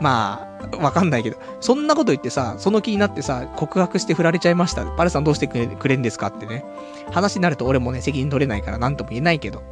[0.00, 4.84] まあ、わかんないけど、そんなこと言ってさ、その気になってさ、告白して振られちゃいました。
[4.84, 6.64] パレさんどうしてくれくれんですかってね。
[7.12, 9.62] 話になると俺もね、責任取れないから何とも言えないけど。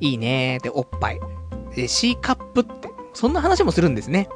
[0.00, 1.20] いいねーって、おっぱい。
[1.76, 4.28] え、C カップって、そんな話もするんですね。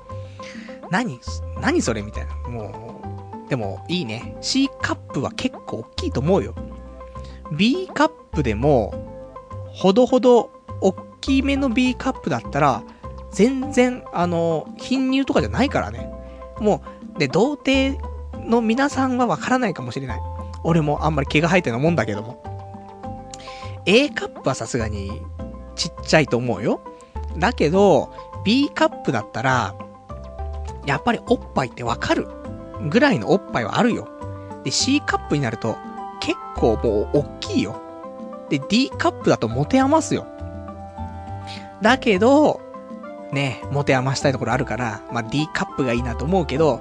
[0.90, 1.20] 何
[1.60, 2.34] 何それみたいな。
[2.48, 3.02] も
[3.46, 4.36] う、でも、いいね。
[4.40, 6.54] C カップは結構大きいと思うよ。
[7.52, 8.92] B カップでも、
[9.72, 10.50] ほどほど、
[10.80, 12.82] 大きめの B カップだったら、
[13.32, 16.10] 全然、あの、貧乳とかじゃないからね。
[16.58, 16.82] も
[17.16, 17.98] う、で、童貞
[18.48, 20.20] の皆さんはわからないかもしれない。
[20.64, 22.42] 俺もあんまり毛が生えてるもんだけども。
[23.86, 25.22] A カップはさすがに
[25.74, 26.80] ちっちゃいと思うよ。
[27.38, 28.12] だけど、
[28.44, 29.74] B カップだったら、
[30.86, 32.26] やっぱりおっぱいってわかる
[32.88, 34.08] ぐらいのおっぱいはあるよ。
[34.64, 35.76] で、C カップになると、
[36.20, 37.80] 結構もう大きいよ。
[38.48, 40.26] で、D カップだと持て余すよ。
[41.80, 42.60] だけど、
[43.32, 46.80] ね、持て余したいところあるから、まあ、D カップがいいなと思うけど、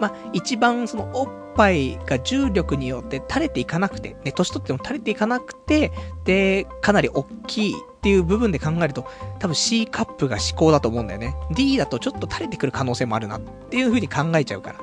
[0.00, 5.92] まあ、一番そのおっぱいが重力によって垂れていかなくて、ね、年取っても垂れていかなくて、
[6.24, 9.06] で、かなり大きいっていう部分で考えると、
[9.38, 11.36] 多分 C カップが思考だと思うんだよね。
[11.52, 14.78] D だとちょっと垂れてくる可能性もあるなっていう風に考えちゃうから。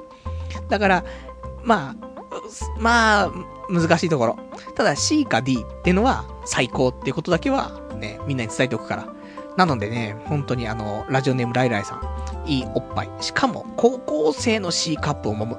[0.70, 1.04] だから、
[1.64, 2.12] まあ、
[2.80, 3.32] まあ、
[3.70, 4.38] 難しいところ。
[4.76, 9.21] ただ C か D っていうのは最高っていうことだけはね、みんなに伝えておくから。
[9.58, 13.10] なのでね、本当にあの、ラジオネームライライさん、いいおっぱい。
[13.20, 15.58] しかも、高校生の C カップを揉む。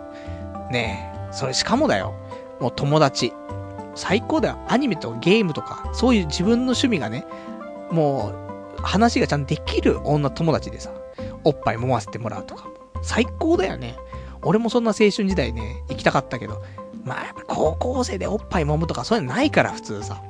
[0.70, 2.14] ねえ、それしかもだよ。
[2.61, 3.32] もう友達。
[3.95, 4.59] 最高だよ。
[4.68, 7.26] アニメとかゲームとか、そういう自分の趣味がね、
[7.90, 8.32] も
[8.78, 10.90] う、話がちゃんとできる女友達でさ、
[11.45, 12.68] おっぱい揉ませてもらうとか。
[13.03, 13.97] 最高だよね。
[14.43, 16.62] 俺もそんな青春時代ね、行きたかったけど、
[17.05, 20.22] まあやっぱ高校生でおっぱい揉むとかそういうのないから普通さ。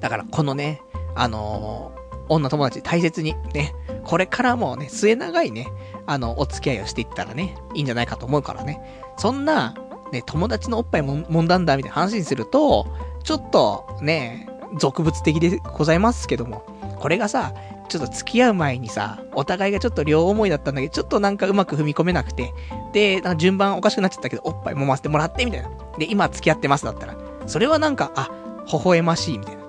[0.00, 0.82] だからこのね、
[1.14, 1.92] あの、
[2.30, 3.74] 女友達大切にね、
[4.04, 5.66] これからもね、末長いね、
[6.06, 8.80] あの、お付き合いをしていったらね、いいんじゃないかと思うからね。
[9.18, 9.74] そんな、
[10.12, 12.86] ね、友達のおっぱいも揉んだんだみたいな話にすると、
[13.24, 16.64] ちょっとね、俗物的でございますけども、
[16.98, 17.52] これがさ、
[17.88, 22.54] ちょっと付き合う前にさ、お互いがちょっと両思いだったんだけど、ちょっとなんかうまく踏み込めなくて、
[22.92, 25.68] で、なんか順番おかしくなっちゃったけど、おっぱい揉ませてもらって、みたいな。
[25.98, 27.16] で、今付き合ってますだったら、
[27.46, 28.30] それはなんか、あ、
[28.72, 29.59] 微笑ましい、みたいな。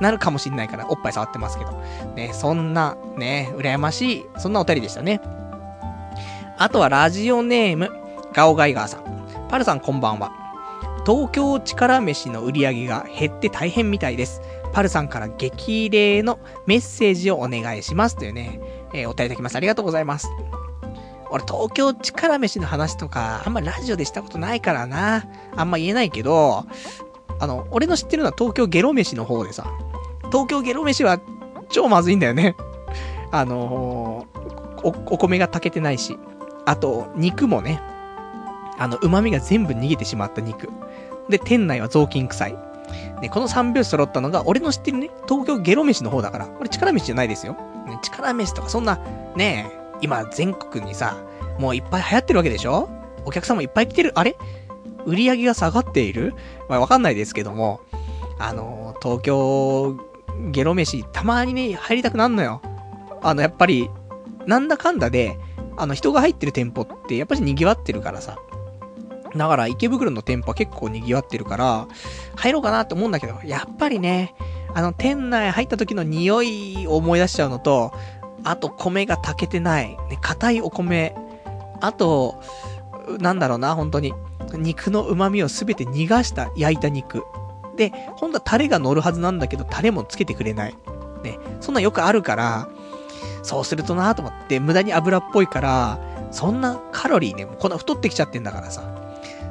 [0.00, 1.72] なるかもしんないから、おっぱい触ってますけど。
[2.14, 5.20] ね、そんな、ね、羨ましい、そんなお便りでしたね。
[6.56, 7.90] あとはラジオネーム、
[8.32, 9.48] ガオガイガーさん。
[9.48, 10.32] パルさんこんばんは。
[11.06, 14.42] 東京力飯の売り上げが減って大変みたいです。
[14.72, 18.16] パルさんから激励のメッセージをお願いします。
[18.16, 18.60] というね、
[18.92, 19.56] えー、お便りいただきます。
[19.56, 20.28] ありがとうございます。
[21.30, 25.26] 俺、東京力飯の話とか、あんまラジオでしたことないからな。
[25.56, 26.64] あんま言えないけど、
[27.40, 29.66] あの、俺の知ってるのは東京ゲロ飯の方でさ、
[30.30, 31.20] 東京ゲロ飯は
[31.68, 32.56] 超まずいんだよね。
[33.30, 36.18] あのー、お、お米が炊けてないし。
[36.64, 37.80] あと、肉もね、
[38.78, 40.68] あの、旨味が全部逃げてしまった肉。
[41.28, 42.56] で、店内は雑巾臭い。
[43.20, 46.46] ね、この3拍子揃ったのが、俺の知ってるね、東京ゲロ飯の方だから。
[46.46, 47.54] これ力飯じゃないですよ。
[47.86, 48.98] ね、力飯とかそんな、
[49.34, 51.16] ね今全国にさ、
[51.58, 52.88] もういっぱい流行ってるわけでしょ？
[53.24, 54.12] お客さんもいっぱい来てる。
[54.14, 54.36] あれ？
[55.06, 56.34] 売り上げが下がっている？
[56.68, 57.80] まあわかんないですけども、
[58.38, 59.98] あの、東京
[60.50, 62.62] ゲロ飯、たまにね、入りたくなんのよ。
[63.22, 63.90] あの、やっぱり、
[64.46, 65.38] なんだかんだで、
[65.76, 68.38] あの、人が入ってる店舗って、やっぱり賑わってるからさ。
[69.36, 71.86] だから、池袋の店舗は結構賑わってるから、
[72.36, 74.34] 入ろうかなって思うんだけど、やっぱりね、
[74.74, 77.92] あの、店内入った時の匂いを思い出しちゃうのと、
[78.44, 81.14] あと、米が炊けてない、ね、硬いお米、
[81.80, 82.40] あと、
[83.18, 84.14] なんだろうな、本当に。
[84.54, 87.24] 肉の旨味をすべて逃がした焼いた肉。
[87.78, 90.74] で、本当はタレが乗るはずなんだけど、タレもつけてくれない。
[91.22, 91.38] ね。
[91.60, 92.68] そんなよくあるから、
[93.42, 95.98] そうするとなぁと思って、無駄に油っぽいから、
[96.32, 98.82] そんなカロリーね、こんな太ってきちゃってんだからさ。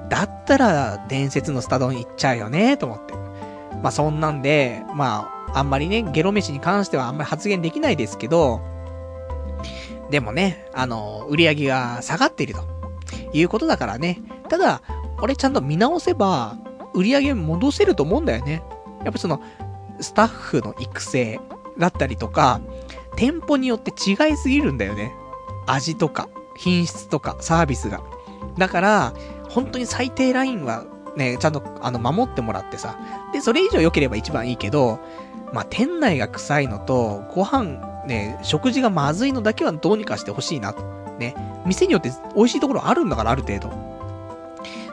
[0.09, 3.13] だったら、伝説のスタ丼いっちゃうよねと思って。
[3.81, 8.61] まあそんなんで、まあ、あんまりね、ゲロ飯に関してはあんまり発言できないですけど、
[10.09, 12.61] でもね、あの、売り上げが下がっていると
[13.33, 14.21] いうことだからね。
[14.49, 14.81] ただ、
[15.21, 16.57] 俺ちゃんと見直せば、
[16.97, 18.63] 売り上げ戻せると思うんだよね。
[19.03, 19.41] やっぱその、
[19.99, 21.39] スタッフの育成
[21.77, 22.59] だったりとか、
[23.15, 25.13] 店舗によって違いすぎるんだよね。
[25.67, 28.01] 味とか、品質とか、サービスが。
[28.57, 29.13] だから、
[29.49, 30.85] 本当に最低ラインは
[31.15, 32.97] ね、ちゃんと、あの、守ってもらってさ。
[33.31, 34.99] で、それ以上良ければ一番いいけど、
[35.53, 40.83] まあ、店内が臭いのと、ご飯、ね、食事がまずいのだけはどうにかしてほしいなと。
[41.19, 41.35] ね。
[41.65, 43.69] 店によって美味しいところあるんだから、ある程度。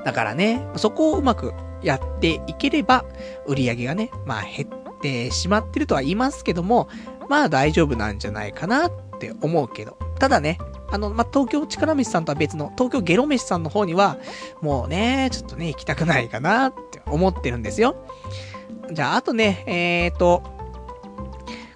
[0.04, 1.54] だからね、そこをうまく
[1.84, 3.04] やっていければ、
[3.46, 6.88] 売り上げがね、まあ減ってしまってるとは言いますけども、
[7.28, 9.98] まあ大丈夫なんじゃないかなって思うけど。
[10.18, 10.58] ただね、
[10.90, 14.18] あの、まあ、東京力飯さんとは別の、東京ゲロ飯さんの方には、
[14.60, 17.96] もうね、ちょっとね、行きたくないかなって思ってるんですよ。
[18.92, 20.42] じゃあ、あとね、えーと、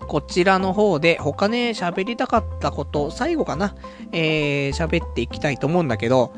[0.07, 3.75] こちらの方で他ね、喋りたかったこと、最後かな、
[4.13, 6.33] えー、喋っていきたいと思うんだけど、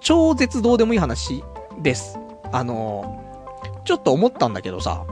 [0.00, 1.42] 超絶どうでもいい話
[1.80, 2.18] です。
[2.52, 3.22] あの、
[3.84, 5.04] ちょっと思ったんだけどさ、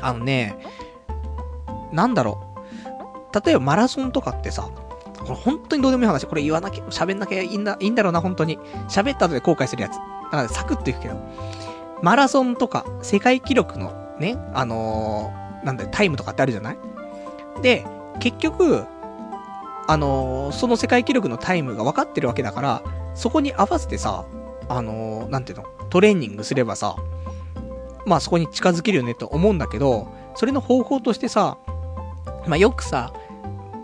[0.00, 0.58] あのね、
[1.92, 2.40] なんだろ
[3.32, 3.44] う。
[3.44, 4.68] 例えばマラソンとかってさ、
[5.18, 6.26] これ本当にどうでもいい話。
[6.26, 8.58] これ言わなきゃ、喋んなきゃいいんだ、いいんだろうな、本当に。
[8.88, 9.92] 喋った後で後悔するやつ。
[9.94, 9.98] だ
[10.30, 11.16] からサクッといくけど。
[12.02, 16.78] マラソンとか、世界記録のね、あのー、なんだよ、タイムとかってあるじゃない？
[17.62, 17.86] で、
[18.20, 18.84] 結局、
[19.86, 22.82] あのー、その世界記録のタイムが分かってるわけだから、
[23.14, 24.26] そこに合わせてさ、
[24.68, 26.96] あのー、なんていうの、トレーニングすればさ、
[28.06, 31.58] まあそこに近づけるよねと思うんだけど、それの方法としてさ、
[32.46, 33.12] まあよくさ、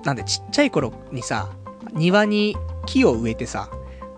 [0.04, 1.50] なんでちっちゃい頃にさ、
[1.92, 3.70] 庭に木を植えてさ、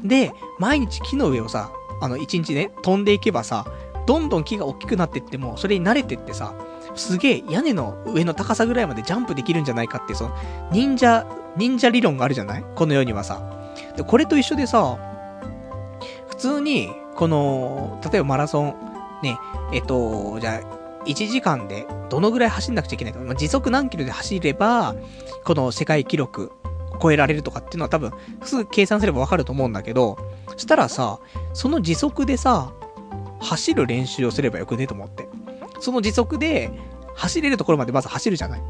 [0.03, 1.71] で、毎日木の上をさ、
[2.01, 3.65] あの、一日ね、飛んでいけばさ、
[4.07, 6.55] どんどん木が大きくなっていっても、それに慣れてってさ、
[6.97, 10.37] すげえ屋根の上の高さぐらいまでジャンプできるんじゃないかって、その、
[10.73, 11.27] 忍者、
[11.57, 12.65] 忍者理論があるじゃない？
[12.75, 13.41] この世にはさ。
[13.97, 14.99] で、これと一緒でさ、
[16.43, 18.75] 通に、この、例えばマラソン、
[19.23, 19.39] ね、
[19.73, 24.97] えっと、じゃあ、1時間でどのぐらい走んなくちゃいけないか、まあ、時速何キロで走れば、
[25.45, 26.51] この世界記録
[27.01, 28.13] 超えられるとかっていうのは多分、
[28.45, 30.19] すぐ計算すればわかると思うんだけど、
[30.57, 31.21] したらさ、
[31.55, 32.73] その時速でさ、
[33.41, 35.29] 走る練習をすればよくねと思って。
[35.81, 36.71] その時速で、
[37.15, 38.63] 走れるところまでまず走るじゃない。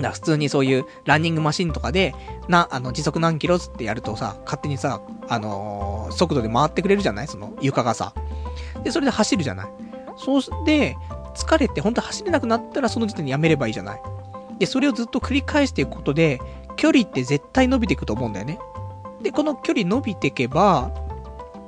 [0.00, 2.14] だ普通にそういうランニングマシンとかで、
[2.48, 7.28] な、あの、時速何キロってやるとさ、勝手にさ、あのー、速度で回ってくれるじゃない？
[7.28, 8.12] その床がさ。
[8.84, 9.66] で、それで走るじゃない？
[10.16, 10.96] そうして、
[11.34, 14.00] 疲れて本当走れなくなったらその時点でやめればいいじゃない？
[14.58, 16.40] で、それをずっと繰り返していくことで、
[16.76, 18.58] 距離って絶対伸びていくと思うんだよね。
[19.22, 20.90] で、この距離伸びていけば、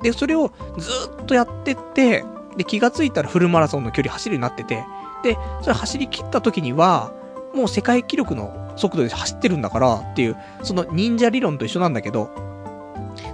[0.02, 0.90] で、それをず
[1.22, 2.24] っとやってって、
[2.56, 4.84] で、気がついたらフルマラソンの距離走るようになってて、
[5.22, 7.12] で、それ走り切った時には、
[7.54, 12.30] もう世界記録の速度で走ってるんだからっていう、その忍者理論と一緒なんだけど、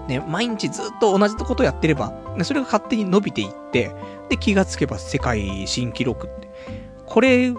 [0.09, 3.95] ね、毎日ずっと同じことやってれば、ね、それが勝手に伸びていって、
[4.29, 6.49] で、気がつけば世界新記録って。
[7.07, 7.53] これ、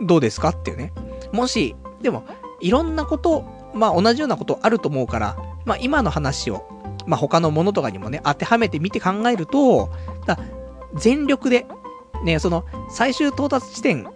[0.00, 0.92] どうですかっていうね。
[1.32, 2.24] もし、でも、
[2.60, 3.44] いろんなこと、
[3.74, 6.66] まあ同じようなことあると思うから、まあ今の話を、
[7.06, 9.90] まあ他のものとかにもね、当てはめてみて考えると、
[10.26, 10.38] だ
[10.94, 11.66] 全力で、
[12.24, 14.06] ね、その最終到達地点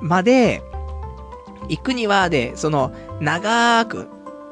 [0.00, 0.62] まで
[1.68, 4.08] 行くにはで、その長く、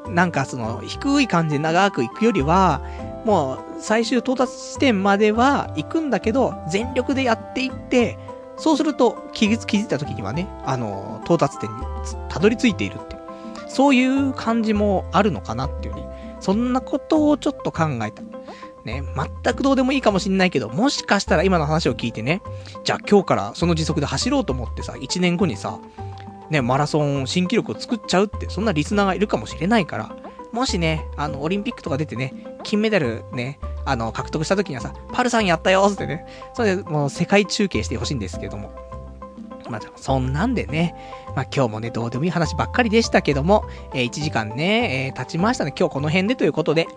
[0.09, 2.81] なんかその低い感じで長く行くよりは、
[3.25, 8.17] もう最終到達地点までは行くんだけど、全力でやっていって、
[8.57, 11.77] そうすると気づいた時にはね、あの、到達点に
[12.29, 13.13] たどり着いているって
[13.73, 16.07] そういう感じもあるのかなっていうね。
[16.39, 18.21] そんなことをちょっと考えた。
[18.83, 19.01] ね、
[19.43, 22.43] 全くどうでもいいかもしんないけど、もしかしたら今の話を聞いてね、
[22.83, 25.79] じゃあ今日からその時速で走ろうと思ってさ、1年後にさ、
[26.49, 30.15] ね、マラソン新記録を作っちゃうって、そんなリスナーがいるかもしれないから、
[30.51, 32.33] もしね、あの、オリンピックとか出てね、
[32.63, 38.71] 金メダルね、あの、獲得した時にはさ、パルさんやったよってね、それでもう世界中継してほしいんですけども。
[39.69, 40.93] まあ、そんなんでね、
[41.35, 43.63] まあ、今日もね、どうでもいい話ばっかりでしたけども、
[43.93, 45.73] えー、1時間ね、えー、経ちましたね。
[45.77, 46.87] 今日この辺でということで。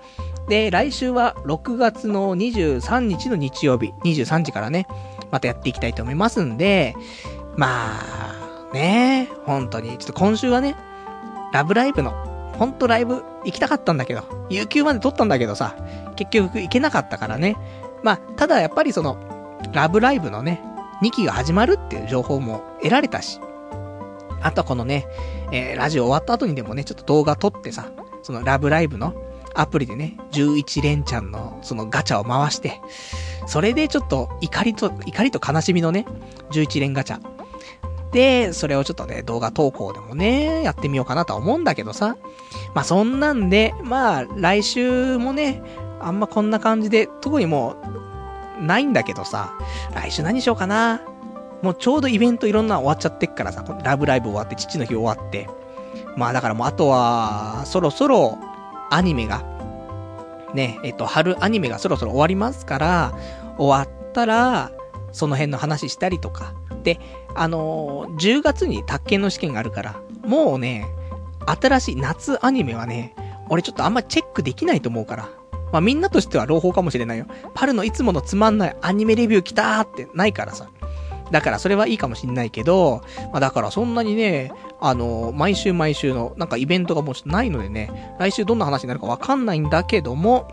[0.48, 4.86] で、来週は6月の23日の日曜日、23時からね、
[5.31, 6.94] またやっていきたいと思いますんで、
[7.56, 8.45] まあ、
[8.77, 10.77] ね、本当に、ちょっと今週はね、
[11.53, 12.11] ラブライブの、
[12.59, 15.74] ほんとライブ行きたかったんだけど、有給まで撮ったんだけどさ、
[16.16, 17.57] 結局行けなかったからね。
[18.03, 19.19] まあ、ただやっぱりその、
[19.73, 20.62] ラブライブのね、
[21.03, 23.40] 2期が始まるっていう情報も得られたし、
[24.43, 25.07] あとはこのね、
[25.53, 27.90] えー、ラジオ終わった後にでもね、ちょっと動画撮ってさ、
[28.23, 29.15] そのラブライブの
[29.55, 32.81] アプリでね、11連チャンのそのガチャを回して、
[33.47, 36.05] それでちょっと怒りと、怒りと悲しみのね、
[36.51, 37.36] 11連ガチャ。
[38.17, 42.17] で、それをちょっとね、動画投稿でもね、やってみようかなとは思うんだけどさ。
[42.75, 45.63] まあそんなんで、まあ来週もね、
[46.01, 47.77] あんまこんな感じで、特にも
[48.59, 49.53] う、ないんだけどさ、
[49.95, 51.03] 来週何しようかな。
[51.61, 55.47] もうちょうどイベントいろんな終わっちゃってっからさ、ラブライブ終わって、父の日終わって。
[56.17, 58.39] まあだからもうあとは、そろそろ
[58.91, 59.45] アニメが、
[60.55, 63.13] ね、えっと、春アニメがそろそろ終わりますから、
[63.59, 64.73] 終わったら、
[65.13, 66.55] その辺の話したりとか。
[66.83, 66.99] で、
[67.37, 70.87] あのー、10月に宅建の試験があるから、もうね、
[71.47, 73.15] 新しい夏アニメはね、
[73.49, 75.29] 俺ちょっとあんまチェックできないと思うから。
[75.73, 77.27] まあみんなとしては朗報かもしれないよ。
[77.55, 80.69] パルのいつものつまんないアニメレビュー来たーってないからさ。
[81.33, 83.03] だからそれはいいかもしんないけど、
[83.33, 90.49] まあだからそんなにね、あの、毎週毎週のなんかイベントがもうちょっとないのでね、来週どんな話になるかわかんないんだけども、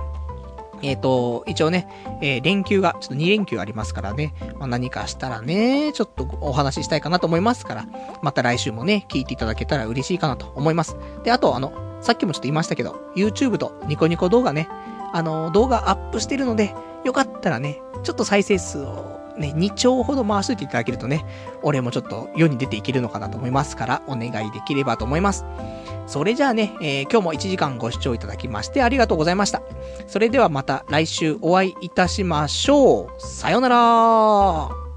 [0.84, 1.88] えっ、ー、と、一応ね、
[2.22, 7.86] えー、連休が、ちょっと2連休ありますからね、まあ、何かしたらね、ちょっとお話ししたいかなと思いますから、
[8.22, 10.96] また来週もね、聞いていただけたら嬉しいかなと思います。
[11.24, 14.68] で、あと、あの、さっきもちょっと言いましたけど、YouTube とニコニコ動画ね、
[15.14, 21.26] あの、動画アップしてるので、よかったらね、ちょっと再生数をね、2兆ほど回しといていただけるとね、
[21.62, 25.46] 俺もちょっと世に出ていけるのかなと思いますから、お願いできればと思います。
[26.08, 29.62] それじゃあね、えー、今日も1時間ご視聴いただきましてありがとうございました。
[30.08, 33.22] それではまた来週お会いいたしましょう。
[33.22, 34.93] さよなら